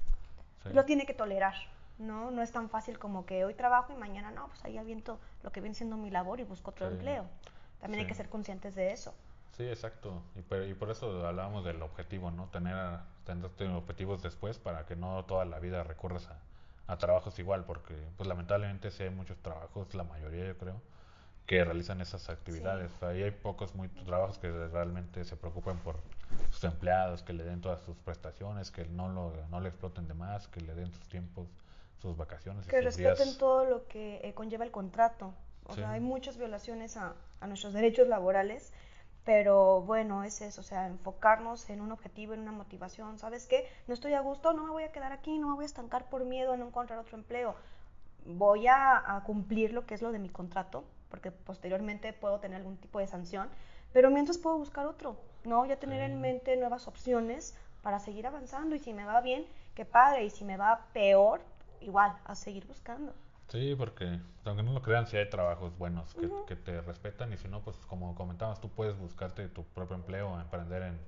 Sí. 0.64 0.70
lo 0.74 0.86
tiene 0.86 1.08
que 1.08 1.16
tolerar, 1.16 1.56
¿no? 1.98 2.30
No 2.30 2.42
es 2.44 2.52
tan 2.52 2.70
fácil 2.70 3.00
como 3.00 3.26
que 3.26 3.46
hoy 3.46 3.56
trabajo 3.56 3.92
y 3.92 3.96
mañana 3.96 4.30
no, 4.30 4.48
pues 4.50 4.64
ahí 4.66 4.78
aviento 4.78 5.20
lo 5.42 5.52
que 5.52 5.62
viene 5.62 5.74
siendo 5.76 5.98
mi 5.98 6.12
labor 6.12 6.40
y 6.40 6.44
busco 6.44 6.70
otro 6.72 6.88
Sí. 6.88 6.94
empleo. 6.94 7.26
También 7.82 8.00
hay 8.00 8.06
Sí. 8.06 8.10
que 8.10 8.16
ser 8.16 8.30
conscientes 8.30 8.76
de 8.76 8.92
eso. 8.92 9.14
Sí, 9.58 9.64
exacto. 9.64 10.22
Y, 10.36 10.42
per- 10.44 10.68
y 10.68 10.74
por 10.76 10.92
eso 10.92 11.26
hablábamos 11.26 11.66
del 11.66 11.82
objetivo, 11.82 12.30
¿no? 12.30 12.48
Tener, 12.50 13.00
tener 13.26 13.76
objetivos 13.76 14.22
después 14.24 14.60
para 14.60 14.86
que 14.86 14.96
no 14.96 15.26
toda 15.26 15.46
la 15.46 15.60
vida 15.60 15.84
recurras 15.84 16.28
a, 16.30 16.40
a 16.94 16.98
trabajos 16.98 17.38
igual, 17.40 17.66
porque 17.66 17.96
pues 18.18 18.28
lamentablemente 18.28 18.92
sí 18.92 19.04
hay 19.04 19.10
muchos 19.10 19.38
trabajos, 19.40 19.94
la 19.96 20.04
mayoría 20.04 20.46
yo 20.48 20.58
creo, 20.58 20.82
que 21.46 21.64
realizan 21.64 22.02
esas 22.02 22.30
actividades. 22.30 22.92
Ahí 23.04 23.24
hay 23.24 23.32
pocos 23.32 23.76
muy 23.76 23.88
trabajos 23.90 24.38
que 24.40 24.50
realmente 24.70 25.24
se 25.26 25.36
preocupen 25.38 25.78
por 25.80 25.98
sus 26.52 26.64
empleados, 26.64 27.22
que 27.24 27.34
le 27.34 27.44
den 27.44 27.62
todas 27.62 27.82
sus 27.82 27.98
prestaciones, 27.98 28.72
que 28.72 28.86
no 28.86 29.10
lo 29.10 29.34
no 29.50 29.60
le 29.60 29.70
exploten 29.70 30.08
de 30.08 30.14
más, 30.14 30.48
que 30.48 30.62
le 30.62 30.74
den 30.74 30.92
sus 30.92 31.08
tiempos, 31.08 31.48
sus 32.02 32.18
vacaciones 32.18 32.66
y 32.66 32.70
Que 32.70 32.78
días. 32.78 32.86
respeten 32.98 33.38
todo 33.38 33.66
lo 33.66 33.88
que 33.88 34.22
eh, 34.24 34.34
conlleva 34.34 34.64
el 34.66 34.72
contrato. 34.72 35.34
O 35.68 35.74
Sí. 35.74 35.82
sea, 35.82 35.92
hay 35.92 36.02
muchas 36.02 36.38
violaciones 36.38 36.98
a, 36.98 37.14
a 37.42 37.48
nuestros 37.48 37.74
derechos 37.74 38.08
laborales, 38.08 38.72
pero 39.26 39.82
bueno, 39.82 40.24
es 40.24 40.42
eso, 40.42 40.62
o 40.62 40.64
sea, 40.64 40.86
enfocarnos 40.88 41.70
en 41.70 41.82
un 41.82 41.92
objetivo, 41.92 42.34
en 42.34 42.42
una 42.42 42.52
motivación. 42.52 43.18
¿Sabes 43.18 43.48
qué? 43.48 43.68
No 43.88 43.94
estoy 43.96 44.14
a 44.14 44.22
gusto, 44.22 44.54
no 44.54 44.64
me 44.64 44.72
voy 44.72 44.84
a 44.84 44.92
quedar 44.92 45.12
aquí, 45.12 45.38
no 45.40 45.50
me 45.50 45.56
voy 45.56 45.64
a 45.64 45.66
estancar 45.66 46.10
por 46.10 46.26
miedo 46.26 46.54
a 46.54 46.58
no 46.58 46.68
encontrar 46.68 47.00
otro 47.00 47.18
empleo. 47.18 47.56
Voy 48.26 48.68
a, 48.68 49.16
a 49.16 49.24
cumplir 49.24 49.74
lo 49.74 49.86
que 49.86 49.96
es 49.96 50.02
lo 50.02 50.12
de 50.12 50.20
mi 50.20 50.30
contrato, 50.30 50.84
porque 51.10 51.32
posteriormente 51.32 52.14
puedo 52.14 52.40
tener 52.40 52.58
algún 52.58 52.78
tipo 52.78 53.00
de 53.00 53.08
sanción, 53.08 53.50
pero 53.94 54.12
mientras 54.12 54.38
puedo 54.38 54.58
buscar 54.58 54.86
otro, 54.86 55.18
¿no? 55.44 55.66
Ya 55.66 55.78
tener 55.78 56.02
en 56.02 56.22
mente 56.22 56.56
nuevas 56.58 56.88
opciones 56.88 57.58
para 57.82 58.00
seguir 58.00 58.28
avanzando 58.28 58.76
y 58.76 58.80
si 58.80 58.94
me 58.94 59.06
va 59.06 59.22
bien, 59.22 59.46
qué 59.74 59.86
padre, 59.86 60.26
y 60.26 60.30
si 60.30 60.44
me 60.44 60.58
va 60.58 60.88
peor, 60.94 61.42
igual, 61.82 62.16
a 62.26 62.36
seguir 62.36 62.66
buscando. 62.68 63.14
Sí, 63.50 63.76
porque 63.78 64.20
aunque 64.44 64.64
no 64.64 64.74
lo 64.74 64.82
crean, 64.82 65.06
sí 65.08 65.18
hay 65.18 65.30
trabajos 65.30 65.78
buenos 65.78 66.16
que, 66.48 66.56
te 66.56 66.82
respetan 66.82 67.32
y 67.34 67.38
si 67.38 67.48
no, 67.48 67.62
pues 67.62 67.78
como 67.88 68.16
comentabas, 68.16 68.60
tú 68.60 68.70
puedes 68.70 68.98
buscarte 68.98 69.48
tu 69.48 69.64
propio 69.64 69.96
empleo, 69.96 70.40
emprender 70.40 70.82
en 70.84 71.00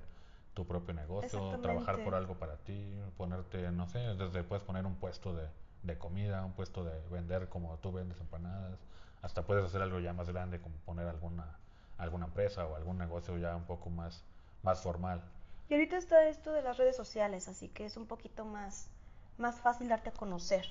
tu 0.54 0.66
propio 0.66 0.94
negocio, 0.94 1.58
trabajar 1.60 2.02
por 2.02 2.14
algo 2.14 2.34
para 2.34 2.56
ti, 2.58 2.96
ponerte, 3.16 3.70
no 3.72 3.86
sé, 3.86 3.98
desde 3.98 4.42
puedes 4.44 4.64
poner 4.64 4.86
un 4.86 4.96
puesto 4.96 5.34
de, 5.34 5.48
de 5.82 5.98
comida, 5.98 6.44
un 6.44 6.52
puesto 6.52 6.84
de 6.84 6.92
vender 7.10 7.48
como 7.48 7.76
tú 7.78 7.92
vendes 7.92 8.20
empanadas, 8.20 8.78
hasta 9.22 9.42
puedes 9.42 9.64
hacer 9.64 9.82
algo 9.82 9.98
ya 9.98 10.12
más 10.12 10.28
grande 10.30 10.60
como 10.60 10.76
poner 10.78 11.06
alguna 11.06 11.58
alguna 11.98 12.26
empresa 12.26 12.64
o 12.64 12.76
algún 12.76 12.96
negocio 12.96 13.36
ya 13.38 13.56
un 13.56 13.64
poco 13.64 13.90
más 13.90 14.24
más 14.62 14.80
formal. 14.80 15.22
Y 15.68 15.74
ahorita 15.74 15.96
está 15.96 16.28
esto 16.28 16.52
de 16.52 16.62
las 16.62 16.78
redes 16.78 16.96
sociales, 16.96 17.48
así 17.48 17.68
que 17.68 17.84
es 17.84 17.96
un 17.96 18.06
poquito 18.06 18.44
más, 18.44 18.90
más 19.36 19.60
fácil 19.60 19.88
darte 19.88 20.10
a 20.10 20.12
conocer. 20.12 20.66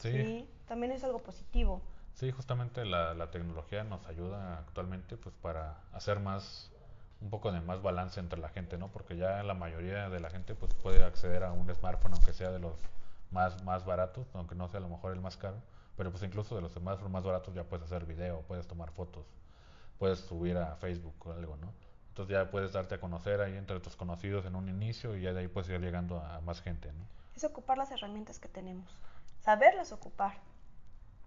Sí. 0.00 0.10
Sí. 0.12 0.48
También 0.66 0.92
es 0.92 1.04
algo 1.04 1.20
positivo. 1.20 1.80
Sí, 2.14 2.30
justamente 2.32 2.84
la, 2.84 3.14
la 3.14 3.30
tecnología 3.30 3.84
nos 3.84 4.04
ayuda 4.06 4.58
actualmente 4.58 5.16
pues 5.16 5.34
para 5.36 5.78
hacer 5.92 6.20
más 6.20 6.70
un 7.20 7.30
poco 7.30 7.52
de 7.52 7.60
más 7.60 7.82
balance 7.82 8.18
entre 8.18 8.38
la 8.40 8.48
gente, 8.48 8.78
¿no? 8.78 8.88
Porque 8.88 9.16
ya 9.16 9.42
la 9.42 9.54
mayoría 9.54 10.08
de 10.08 10.20
la 10.20 10.30
gente 10.30 10.54
pues 10.54 10.74
puede 10.74 11.04
acceder 11.04 11.44
a 11.44 11.52
un 11.52 11.72
smartphone 11.74 12.14
aunque 12.14 12.32
sea 12.32 12.50
de 12.50 12.58
los 12.58 12.74
más 13.30 13.62
más 13.64 13.84
baratos, 13.84 14.26
aunque 14.34 14.54
no 14.54 14.68
sea 14.68 14.78
a 14.78 14.82
lo 14.82 14.88
mejor 14.88 15.12
el 15.12 15.20
más 15.20 15.36
caro, 15.36 15.56
pero 15.96 16.10
pues 16.10 16.22
incluso 16.22 16.54
de 16.56 16.62
los 16.62 16.72
smartphones 16.72 17.12
más 17.12 17.24
baratos 17.24 17.54
ya 17.54 17.64
puedes 17.64 17.84
hacer 17.86 18.06
video, 18.06 18.40
puedes 18.42 18.66
tomar 18.66 18.90
fotos, 18.90 19.26
puedes 19.98 20.20
subir 20.20 20.56
a 20.56 20.76
Facebook 20.76 21.14
o 21.26 21.32
algo, 21.32 21.56
¿no? 21.56 21.72
Entonces 22.08 22.32
ya 22.34 22.50
puedes 22.50 22.72
darte 22.72 22.96
a 22.96 23.00
conocer 23.00 23.40
ahí 23.40 23.56
entre 23.56 23.78
tus 23.80 23.96
conocidos 23.96 24.44
en 24.46 24.56
un 24.56 24.68
inicio 24.68 25.16
y 25.16 25.22
ya 25.22 25.32
de 25.32 25.40
ahí 25.40 25.48
puedes 25.48 25.70
ir 25.70 25.80
llegando 25.80 26.20
a 26.20 26.40
más 26.40 26.60
gente, 26.60 26.92
¿no? 26.92 27.04
Es 27.36 27.44
ocupar 27.44 27.78
las 27.78 27.90
herramientas 27.92 28.38
que 28.38 28.48
tenemos, 28.48 28.90
saberlas 29.40 29.92
ocupar. 29.92 30.40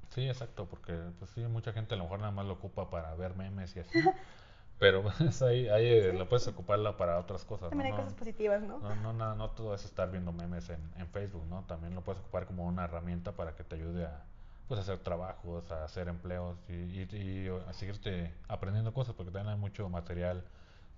Sí, 0.09 0.27
exacto, 0.27 0.67
porque 0.67 0.93
pues 1.19 1.31
sí, 1.31 1.41
mucha 1.41 1.73
gente 1.73 1.95
a 1.95 1.97
lo 1.97 2.03
mejor 2.03 2.19
nada 2.19 2.31
más 2.31 2.45
lo 2.45 2.53
ocupa 2.53 2.89
para 2.89 3.13
ver 3.15 3.35
memes 3.35 3.75
y 3.75 3.79
así. 3.79 3.99
pero 4.79 5.03
pues, 5.17 5.41
ahí, 5.41 5.67
ahí 5.69 5.87
eh, 5.87 6.13
lo 6.13 6.27
puedes 6.29 6.47
ocuparla 6.47 6.97
para 6.97 7.19
otras 7.19 7.45
cosas. 7.45 7.69
También 7.69 7.91
¿no? 7.91 7.95
hay 7.97 8.01
cosas 8.03 8.13
positivas, 8.13 8.61
¿no? 8.63 8.79
No, 8.79 8.95
no, 8.95 9.13
no, 9.13 9.35
no 9.35 9.49
todo 9.51 9.73
es 9.75 9.85
estar 9.85 10.11
viendo 10.11 10.31
memes 10.31 10.69
en, 10.69 10.81
en 10.97 11.07
Facebook, 11.09 11.45
¿no? 11.47 11.63
También 11.65 11.95
lo 11.95 12.03
puedes 12.03 12.21
ocupar 12.21 12.45
como 12.45 12.65
una 12.65 12.85
herramienta 12.85 13.31
para 13.33 13.55
que 13.55 13.63
te 13.63 13.75
ayude 13.75 14.05
a 14.05 14.23
pues, 14.67 14.79
hacer 14.79 14.99
trabajos, 14.99 15.71
a 15.71 15.83
hacer 15.85 16.07
empleos 16.07 16.57
y, 16.69 16.73
y- 16.73 17.07
y 17.11 17.49
a 17.67 17.73
seguirte 17.73 18.33
aprendiendo 18.47 18.93
cosas, 18.93 19.15
porque 19.15 19.31
también 19.31 19.53
hay 19.55 19.59
mucho 19.59 19.89
material 19.89 20.43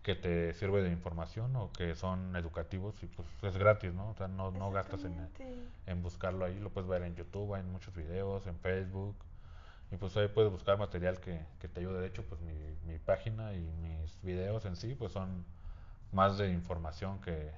que 0.05 0.13
te 0.13 0.53
sirve 0.53 0.83
de 0.83 0.91
información 0.91 1.55
o 1.55 1.71
que 1.71 1.95
son 1.95 2.35
educativos 2.35 2.93
y 3.01 3.07
pues 3.07 3.27
es 3.41 3.57
gratis, 3.57 3.91
¿no? 3.91 4.11
O 4.11 4.13
sea, 4.13 4.27
no, 4.27 4.51
no 4.51 4.69
gastas 4.69 5.03
en, 5.03 5.17
en 5.87 6.03
buscarlo 6.03 6.45
ahí, 6.45 6.59
lo 6.59 6.69
puedes 6.69 6.87
ver 6.87 7.01
en 7.01 7.15
YouTube, 7.15 7.55
hay 7.55 7.63
muchos 7.63 7.95
videos, 7.95 8.45
en 8.45 8.55
Facebook, 8.59 9.15
y 9.89 9.97
pues 9.97 10.15
ahí 10.15 10.27
puedes 10.27 10.51
buscar 10.51 10.77
material 10.77 11.19
que, 11.19 11.43
que 11.57 11.67
te 11.67 11.79
ayude. 11.79 12.01
De 12.01 12.05
hecho, 12.05 12.23
pues 12.23 12.39
mi, 12.41 12.53
mi 12.85 12.99
página 12.99 13.55
y 13.55 13.61
mis 13.81 14.21
videos 14.21 14.65
en 14.65 14.75
sí, 14.75 14.93
pues 14.93 15.11
son 15.11 15.43
más 16.11 16.37
de 16.37 16.51
información 16.51 17.19
que 17.21 17.51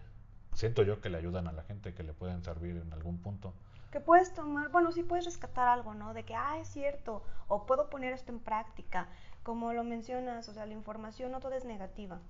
siento 0.53 0.83
yo 0.83 1.01
que 1.01 1.09
le 1.09 1.17
ayudan 1.17 1.49
a 1.49 1.51
la 1.51 1.63
gente, 1.63 1.93
que 1.93 2.03
le 2.03 2.13
pueden 2.13 2.45
servir 2.45 2.77
en 2.77 2.93
algún 2.93 3.17
punto. 3.17 3.53
Que 3.91 3.99
puedes 3.99 4.33
tomar, 4.33 4.69
bueno, 4.69 4.93
sí 4.93 5.03
puedes 5.03 5.25
rescatar 5.25 5.67
algo, 5.67 5.93
¿no? 5.93 6.13
De 6.13 6.23
que, 6.23 6.33
ah, 6.33 6.57
es 6.59 6.69
cierto, 6.69 7.25
o 7.49 7.65
puedo 7.65 7.89
poner 7.89 8.13
esto 8.13 8.31
en 8.31 8.39
práctica. 8.39 9.09
Como 9.43 9.73
lo 9.73 9.83
mencionas, 9.83 10.47
o 10.47 10.53
sea, 10.53 10.65
la 10.65 10.73
información 10.73 11.33
no 11.33 11.41
toda 11.41 11.57
es 11.57 11.65
negativa. 11.65 12.21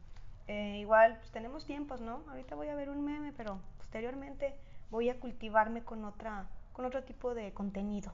Eh, 0.47 0.77
igual, 0.79 1.17
pues 1.17 1.31
tenemos 1.31 1.65
tiempos, 1.65 2.01
¿no? 2.01 2.23
Ahorita 2.29 2.55
voy 2.55 2.67
a 2.69 2.75
ver 2.75 2.89
un 2.89 3.03
meme, 3.03 3.33
pero 3.33 3.59
posteriormente 3.77 4.55
voy 4.89 5.09
a 5.09 5.19
cultivarme 5.19 5.83
con 5.83 6.05
otra, 6.05 6.47
con 6.73 6.85
otro 6.85 7.03
tipo 7.03 7.33
de 7.33 7.53
contenido. 7.53 8.13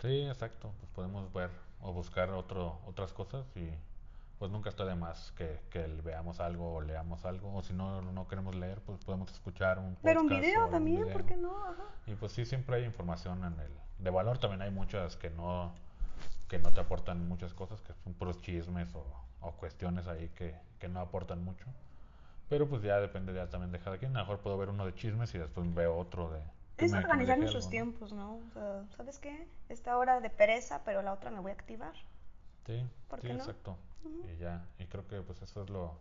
Sí, 0.00 0.26
exacto, 0.26 0.72
pues 0.80 0.90
podemos 0.92 1.32
ver 1.32 1.50
o 1.80 1.92
buscar 1.92 2.30
otro, 2.30 2.80
otras 2.86 3.12
cosas 3.12 3.46
y 3.56 3.70
pues 4.38 4.50
nunca 4.50 4.68
está 4.68 4.84
de 4.84 4.94
más 4.94 5.32
que, 5.32 5.60
que 5.70 5.86
veamos 6.04 6.40
algo 6.40 6.74
o 6.74 6.80
leamos 6.80 7.24
algo, 7.24 7.54
o 7.54 7.62
si 7.62 7.72
no, 7.72 8.02
no 8.02 8.26
queremos 8.26 8.54
leer, 8.54 8.80
pues 8.80 8.98
podemos 9.04 9.30
escuchar 9.32 9.78
un 9.78 9.96
Pero 10.02 10.22
un 10.22 10.28
podcast 10.28 10.44
video 10.44 10.68
también, 10.68 11.02
video. 11.02 11.12
¿por 11.12 11.24
qué 11.24 11.36
no? 11.36 11.56
Ajá. 11.64 11.84
Y 12.06 12.14
pues 12.14 12.32
sí, 12.32 12.44
siempre 12.44 12.76
hay 12.76 12.84
información 12.84 13.44
en 13.44 13.58
el... 13.60 13.70
De 13.98 14.10
valor 14.10 14.38
también 14.38 14.60
hay 14.62 14.70
muchas 14.70 15.16
que 15.16 15.30
no, 15.30 15.72
que 16.48 16.58
no 16.58 16.72
te 16.72 16.80
aportan 16.80 17.26
muchas 17.28 17.54
cosas, 17.54 17.80
que 17.80 17.92
son 18.02 18.12
puros 18.14 18.40
chismes 18.40 18.94
o, 18.94 19.04
o 19.46 19.52
cuestiones 19.52 20.06
ahí 20.08 20.30
que, 20.36 20.54
que 20.78 20.88
no 20.88 21.00
aportan 21.00 21.44
mucho. 21.44 21.66
Pero 22.48 22.68
pues 22.68 22.82
ya 22.82 23.00
depende 23.00 23.34
ya 23.34 23.48
también 23.50 23.72
de 23.72 23.80
cada 23.80 23.98
quien. 23.98 24.16
A 24.16 24.20
lo 24.20 24.26
mejor 24.26 24.40
puedo 24.40 24.58
ver 24.58 24.68
uno 24.70 24.86
de 24.86 24.94
chismes 24.94 25.34
y 25.34 25.38
después 25.38 25.72
veo 25.74 25.96
otro 25.96 26.30
de... 26.30 26.40
Es 26.76 26.92
me- 26.92 26.98
organizar 27.00 27.36
nuestros 27.36 27.68
tiempos, 27.68 28.12
¿no? 28.12 28.36
O 28.36 28.50
sea, 28.52 28.84
¿sabes 28.96 29.18
qué? 29.18 29.48
Esta 29.68 29.96
hora 29.98 30.20
de 30.20 30.30
pereza, 30.30 30.84
pero 30.84 31.02
la 31.02 31.12
otra 31.12 31.32
me 31.32 31.40
voy 31.40 31.50
a 31.50 31.54
activar. 31.54 31.94
Sí, 32.66 32.82
¿Por 33.08 33.20
sí, 33.20 33.26
qué 33.26 33.34
no? 33.34 33.44
exacto. 33.44 33.76
Ujú. 34.04 34.24
Y 34.32 34.36
ya, 34.38 34.66
y 34.78 34.86
creo 34.86 35.06
que 35.06 35.20
pues 35.22 35.42
eso 35.42 35.62
es 35.62 35.70
lo, 35.70 35.98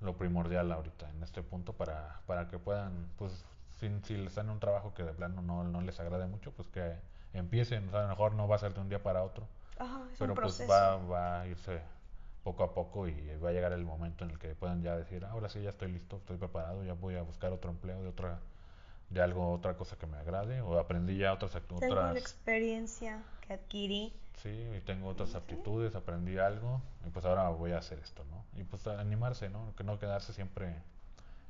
lo 0.00 0.16
primordial 0.16 0.72
ahorita 0.72 1.10
en 1.10 1.22
este 1.22 1.42
punto 1.42 1.74
para, 1.74 2.20
para 2.26 2.48
que 2.48 2.58
puedan, 2.58 3.08
pues 3.18 3.44
si, 3.80 3.90
si 4.04 4.16
les 4.16 4.34
dan 4.36 4.50
un 4.50 4.60
trabajo 4.60 4.94
que 4.94 5.04
de 5.04 5.12
plano 5.14 5.42
no, 5.42 5.64
no 5.64 5.80
les 5.82 6.00
agrade 6.00 6.26
mucho, 6.26 6.52
pues 6.52 6.68
que 6.68 6.96
empiecen, 7.34 7.88
o 7.88 7.92
sea, 7.92 8.00
a 8.00 8.04
lo 8.04 8.08
mejor 8.10 8.34
no 8.34 8.48
va 8.48 8.56
a 8.56 8.60
ser 8.60 8.74
de 8.74 8.80
un 8.80 8.88
día 8.90 9.02
para 9.02 9.22
otro, 9.24 9.48
Ajá, 9.78 10.02
es 10.12 10.20
pero 10.20 10.32
un 10.32 10.36
pues 10.40 10.62
va, 10.68 10.96
va 10.98 11.40
a 11.42 11.46
irse 11.48 11.82
poco 12.46 12.62
a 12.64 12.72
poco 12.74 13.08
y 13.08 13.14
va 13.44 13.50
a 13.50 13.52
llegar 13.52 13.72
el 13.72 13.84
momento 13.84 14.24
en 14.24 14.30
el 14.30 14.38
que 14.38 14.54
puedan 14.54 14.82
ya 14.82 14.96
decir, 14.96 15.24
ahora 15.24 15.48
sí 15.48 15.60
ya 15.62 15.70
estoy 15.70 15.90
listo, 15.90 16.16
estoy 16.18 16.36
preparado, 16.38 16.84
ya 16.84 16.94
voy 16.94 17.16
a 17.16 17.22
buscar 17.22 17.52
otro 17.52 17.70
empleo 17.70 18.02
de 18.02 18.08
otra 18.08 18.38
de 19.10 19.20
algo 19.22 19.52
otra 19.52 19.76
cosa 19.76 19.96
que 19.98 20.06
me 20.06 20.16
agrade 20.18 20.60
o 20.62 20.78
aprendí 20.78 21.16
ya 21.18 21.32
otras 21.32 21.54
act- 21.56 21.78
Tengo 21.80 21.94
la 21.96 22.12
experiencia 22.18 23.22
que 23.46 23.54
adquirí. 23.54 24.12
Sí, 24.42 24.50
y 24.76 24.80
tengo 24.82 25.08
otras 25.08 25.34
aptitudes, 25.34 25.94
aprendí 25.96 26.38
algo 26.38 26.80
y 27.06 27.10
pues 27.10 27.24
ahora 27.24 27.48
voy 27.48 27.72
a 27.72 27.78
hacer 27.78 27.98
esto, 27.98 28.24
¿no? 28.30 28.44
Y 28.60 28.64
pues 28.64 28.86
animarse, 28.86 29.48
¿no? 29.48 29.74
Que 29.76 29.82
no 29.84 29.98
quedarse 29.98 30.32
siempre 30.32 30.76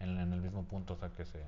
en, 0.01 0.19
en 0.21 0.33
el 0.33 0.41
mismo 0.41 0.65
punto, 0.65 0.95
o 0.95 0.97
sea, 0.97 1.11
que 1.11 1.25
se, 1.25 1.43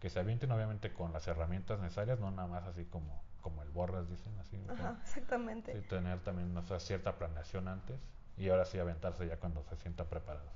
que 0.00 0.10
se 0.10 0.20
avienten 0.20 0.50
obviamente 0.52 0.92
con 0.92 1.12
las 1.12 1.26
herramientas 1.28 1.80
necesarias, 1.80 2.20
no 2.20 2.30
nada 2.30 2.48
más 2.48 2.64
así 2.64 2.84
como, 2.86 3.22
como 3.40 3.62
el 3.62 3.70
borras, 3.70 4.08
dicen 4.10 4.32
así. 4.40 4.58
Ajá, 4.68 4.96
exactamente. 5.02 5.72
sí, 5.72 5.80
tener 5.88 6.20
también, 6.20 6.56
o 6.56 6.62
sea, 6.64 6.80
cierta 6.80 7.18
planeación 7.18 7.68
antes 7.68 7.96
y 8.36 8.48
ahora 8.48 8.64
sí 8.64 8.78
aventarse 8.78 9.26
ya 9.26 9.36
cuando 9.36 9.62
se 9.70 9.76
sienta 9.76 10.04
preparado. 10.04 10.48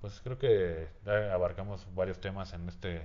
Pues 0.00 0.20
creo 0.20 0.38
que 0.38 0.88
ya 1.04 1.32
abarcamos 1.32 1.86
varios 1.94 2.20
temas 2.20 2.52
en 2.54 2.68
este, 2.68 2.96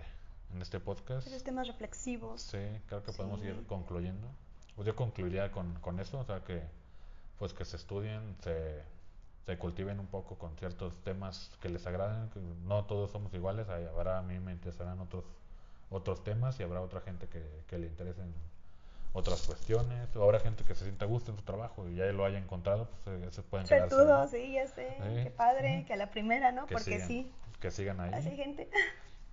en 0.53 0.61
este 0.61 0.79
podcast. 0.79 1.27
Esos 1.27 1.43
temas 1.43 1.67
reflexivos. 1.67 2.41
Sí, 2.41 2.57
creo 2.87 3.03
que 3.03 3.11
podemos 3.11 3.39
Sí. 3.41 3.47
ir 3.47 3.65
concluyendo. 3.67 4.27
Pues 4.75 4.85
yo 4.87 4.95
concluiría 4.95 5.51
con, 5.51 5.73
con 5.75 5.99
eso, 5.99 6.19
o 6.19 6.23
sea 6.25 6.43
que 6.43 6.61
pues 7.39 7.53
que 7.53 7.65
se 7.65 7.75
estudien, 7.77 8.35
se, 8.41 8.81
se 9.45 9.57
cultiven 9.59 9.99
un 9.99 10.07
poco 10.07 10.35
con 10.39 10.55
ciertos 10.57 10.97
temas 11.03 11.51
que 11.61 11.69
les 11.69 11.85
agraden, 11.85 12.29
que 12.31 12.39
no 12.39 12.85
todos 12.85 13.11
somos 13.11 13.31
iguales, 13.35 13.69
hay- 13.69 13.85
habrá 13.85 14.17
a 14.17 14.21
mí 14.23 14.39
me 14.39 14.51
interesarán 14.51 14.99
otros 14.99 15.23
otros 15.89 16.23
temas 16.23 16.59
y 16.59 16.63
habrá 16.63 16.81
otra 16.81 16.99
gente 17.01 17.27
que, 17.27 17.47
que 17.67 17.77
le 17.77 17.87
interesen 17.87 18.33
otras 19.17 19.41
cuestiones, 19.41 20.15
o 20.15 20.23
habrá 20.23 20.39
gente 20.39 20.63
que 20.63 20.75
se 20.75 20.83
sienta 20.85 21.05
a 21.05 21.07
gusto 21.07 21.31
en 21.31 21.37
su 21.37 21.43
trabajo 21.43 21.87
y 21.89 21.95
ya 21.95 22.05
lo 22.05 22.23
haya 22.25 22.37
encontrado, 22.37 22.89
pues 23.03 23.21
eh, 23.21 23.31
se 23.31 23.41
pueden 23.41 23.67
quedarse 23.67 23.95
Suertudo, 23.95 24.27
sí, 24.27 24.53
ya 24.53 24.67
sé. 24.67 24.95
Sí. 24.97 25.23
Qué 25.23 25.31
padre, 25.31 25.83
que 25.85 25.93
a 25.93 25.97
la 25.97 26.09
primera, 26.11 26.51
¿no? 26.51 26.67
que 26.67 26.75
Porque 26.75 26.91
sigan, 26.91 27.07
sí, 27.07 27.31
que 27.59 27.71
sigan 27.71 27.99
ahí. 27.99 28.11
así 28.13 28.35
gente. 28.35 28.69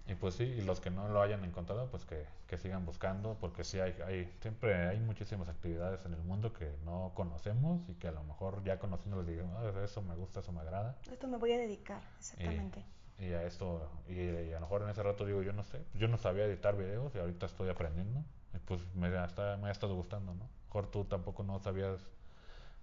Y 0.06 0.14
pues 0.16 0.34
sí, 0.34 0.44
y 0.44 0.60
los 0.60 0.80
que 0.80 0.90
no 0.90 1.08
lo 1.08 1.22
hayan 1.22 1.44
encontrado, 1.44 1.90
pues 1.90 2.04
que, 2.04 2.26
que 2.46 2.58
sigan 2.58 2.84
buscando, 2.84 3.38
porque 3.40 3.64
sí 3.64 3.80
hay, 3.80 3.94
hay, 4.06 4.30
siempre 4.42 4.74
hay 4.88 5.00
muchísimas 5.00 5.48
actividades 5.48 6.04
en 6.04 6.12
el 6.12 6.20
mundo 6.22 6.52
que 6.52 6.70
no 6.84 7.12
conocemos 7.14 7.88
y 7.88 7.94
que 7.94 8.08
a 8.08 8.12
lo 8.12 8.22
mejor 8.24 8.62
ya 8.64 8.78
conociéndolos 8.78 9.26
digamos, 9.26 9.56
"Ah, 9.56 9.82
eso 9.82 10.02
me 10.02 10.14
gusta, 10.14 10.40
eso 10.40 10.52
me 10.52 10.60
agrada. 10.60 10.96
Esto 11.10 11.26
me 11.26 11.38
voy 11.38 11.52
a 11.52 11.58
dedicar, 11.58 12.02
exactamente. 12.18 12.84
Y 13.18 13.32
a 13.32 13.44
esto, 13.44 13.88
y, 14.08 14.14
y 14.20 14.50
a 14.52 14.56
lo 14.56 14.60
mejor 14.60 14.82
en 14.82 14.90
ese 14.90 15.02
rato 15.02 15.24
digo, 15.24 15.40
yo 15.42 15.52
no 15.54 15.62
sé, 15.62 15.80
yo 15.94 16.06
no 16.08 16.18
sabía 16.18 16.44
editar 16.44 16.76
videos 16.76 17.14
y 17.14 17.18
ahorita 17.18 17.46
estoy 17.46 17.70
aprendiendo, 17.70 18.22
y 18.54 18.58
pues 18.58 18.80
me 18.94 19.08
ha, 19.16 19.24
está- 19.24 19.56
me 19.56 19.68
ha 19.68 19.72
estado 19.72 19.94
gustando, 19.94 20.34
¿no? 20.34 20.48
Mejor 20.66 20.86
tú 20.90 21.04
tampoco 21.04 21.42
no 21.42 21.58
sabías 21.60 22.00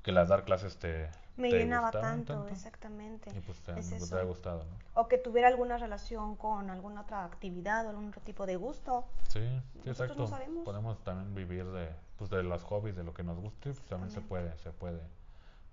que 0.04 0.12
las 0.12 0.30
dar 0.30 0.44
clases 0.44 0.78
te, 0.78 1.10
me 1.38 1.50
te 1.50 1.60
llenaba 1.60 1.88
gustaban 1.92 2.24
tanto, 2.26 2.48
exactamente. 2.50 3.30
y 3.36 3.40
pues 3.42 3.60
te, 3.62 3.78
es 3.80 4.10
te 4.10 4.18
ha 4.18 4.24
gustado, 4.24 4.66
¿no? 4.66 5.02
O 5.02 5.08
que 5.08 5.18
tuviera 5.18 5.48
alguna 5.48 5.78
relación 5.78 6.36
con 6.36 6.70
alguna 6.70 7.02
otra 7.02 7.24
actividad 7.26 7.86
o 7.86 7.90
algún 7.90 8.10
otro 8.10 8.22
tipo 8.22 8.46
de 8.46 8.56
gusto. 8.56 9.06
Sí, 9.30 9.40
sí, 9.84 9.90
exacto. 9.90 10.16
no 10.16 10.28
sabemos. 10.28 10.66
Podemos 10.66 11.04
también 11.04 11.34
vivir 11.36 11.66
de, 11.66 11.90
pues, 12.18 12.30
de 12.30 12.44
los 12.44 12.64
hobbies, 12.64 12.96
de 12.96 13.04
lo 13.04 13.14
que 13.14 13.24
nos 13.24 13.38
guste, 13.40 13.72
pues, 13.72 13.82
también 13.86 14.12
se 14.12 14.22
puede, 14.22 14.58
se 14.60 14.72
puede, 14.72 15.02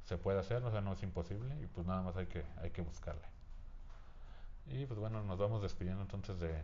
se 0.04 0.16
puede 0.18 0.40
hacer, 0.40 0.62
o 0.64 0.70
sea, 0.70 0.80
no 0.80 0.92
es 0.92 1.02
imposible 1.02 1.54
y 1.62 1.66
pues 1.66 1.86
nada 1.86 2.02
más 2.02 2.16
hay 2.16 2.26
que, 2.26 2.44
hay 2.62 2.70
que 2.70 2.82
buscarle. 2.82 3.22
Y 4.66 4.84
pues 4.86 5.00
bueno, 5.00 5.22
nos 5.22 5.38
vamos 5.38 5.62
despidiendo 5.62 6.02
entonces 6.02 6.38
de, 6.38 6.62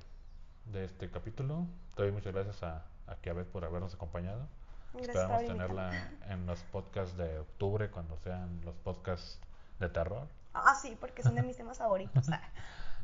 de 0.66 0.85
este 0.85 1.11
capítulo. 1.11 1.66
Te 1.97 2.03
doy 2.03 2.12
muchas 2.12 2.33
gracias 2.35 2.62
a, 2.62 2.85
a 3.07 3.17
Kiabet 3.17 3.47
por 3.49 3.64
habernos 3.64 3.95
acompañado. 3.95 4.47
Gracias 4.93 5.17
Esperamos 5.17 5.47
tenerla 5.47 6.09
en 6.29 6.47
los 6.47 6.61
podcasts 6.64 7.17
de 7.17 7.38
octubre, 7.40 7.90
cuando 7.90 8.17
sean 8.19 8.61
los 8.64 8.77
podcasts 8.77 9.40
de 9.81 9.88
terror. 9.88 10.29
Ah, 10.53 10.75
sí, 10.81 10.97
porque 11.01 11.23
son 11.23 11.35
de 11.35 11.43
mis 11.43 11.57
temas 11.57 11.79
favoritos. 11.79 12.29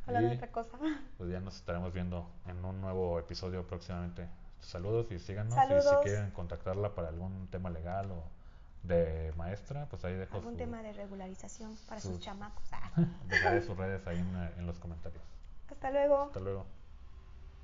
Ah, 0.02 0.06
Hablando 0.06 0.30
de 0.30 0.36
otra 0.36 0.50
cosa. 0.50 0.78
Pues 1.18 1.30
ya 1.30 1.40
nos 1.40 1.56
estaremos 1.56 1.92
viendo 1.92 2.26
en 2.46 2.64
un 2.64 2.80
nuevo 2.80 3.18
episodio 3.18 3.66
próximamente. 3.66 4.26
Saludos 4.60 5.06
y 5.12 5.18
síganos. 5.18 5.52
Y 5.52 5.60
si 5.60 5.66
Saludos. 5.82 6.00
quieren 6.02 6.30
contactarla 6.30 6.94
para 6.94 7.08
algún 7.08 7.48
tema 7.48 7.68
legal 7.68 8.10
o 8.10 8.24
de 8.82 9.30
maestra, 9.36 9.86
pues 9.90 10.02
ahí 10.06 10.14
dejo 10.14 10.36
Algún 10.38 10.54
su- 10.54 10.58
tema 10.58 10.82
de 10.82 10.94
regularización 10.94 11.76
para 11.86 12.00
sus 12.00 12.12
sus- 12.14 12.20
chamacos. 12.24 12.64
Ah. 12.72 12.90
dejaré 13.28 13.60
sus 13.60 13.76
redes 13.76 14.04
ahí 14.06 14.18
en, 14.18 14.34
en 14.58 14.66
los 14.66 14.78
comentarios. 14.78 15.22
Hasta 15.70 15.90
luego. 15.90 16.22
Hasta 16.24 16.40
luego. 16.40 16.64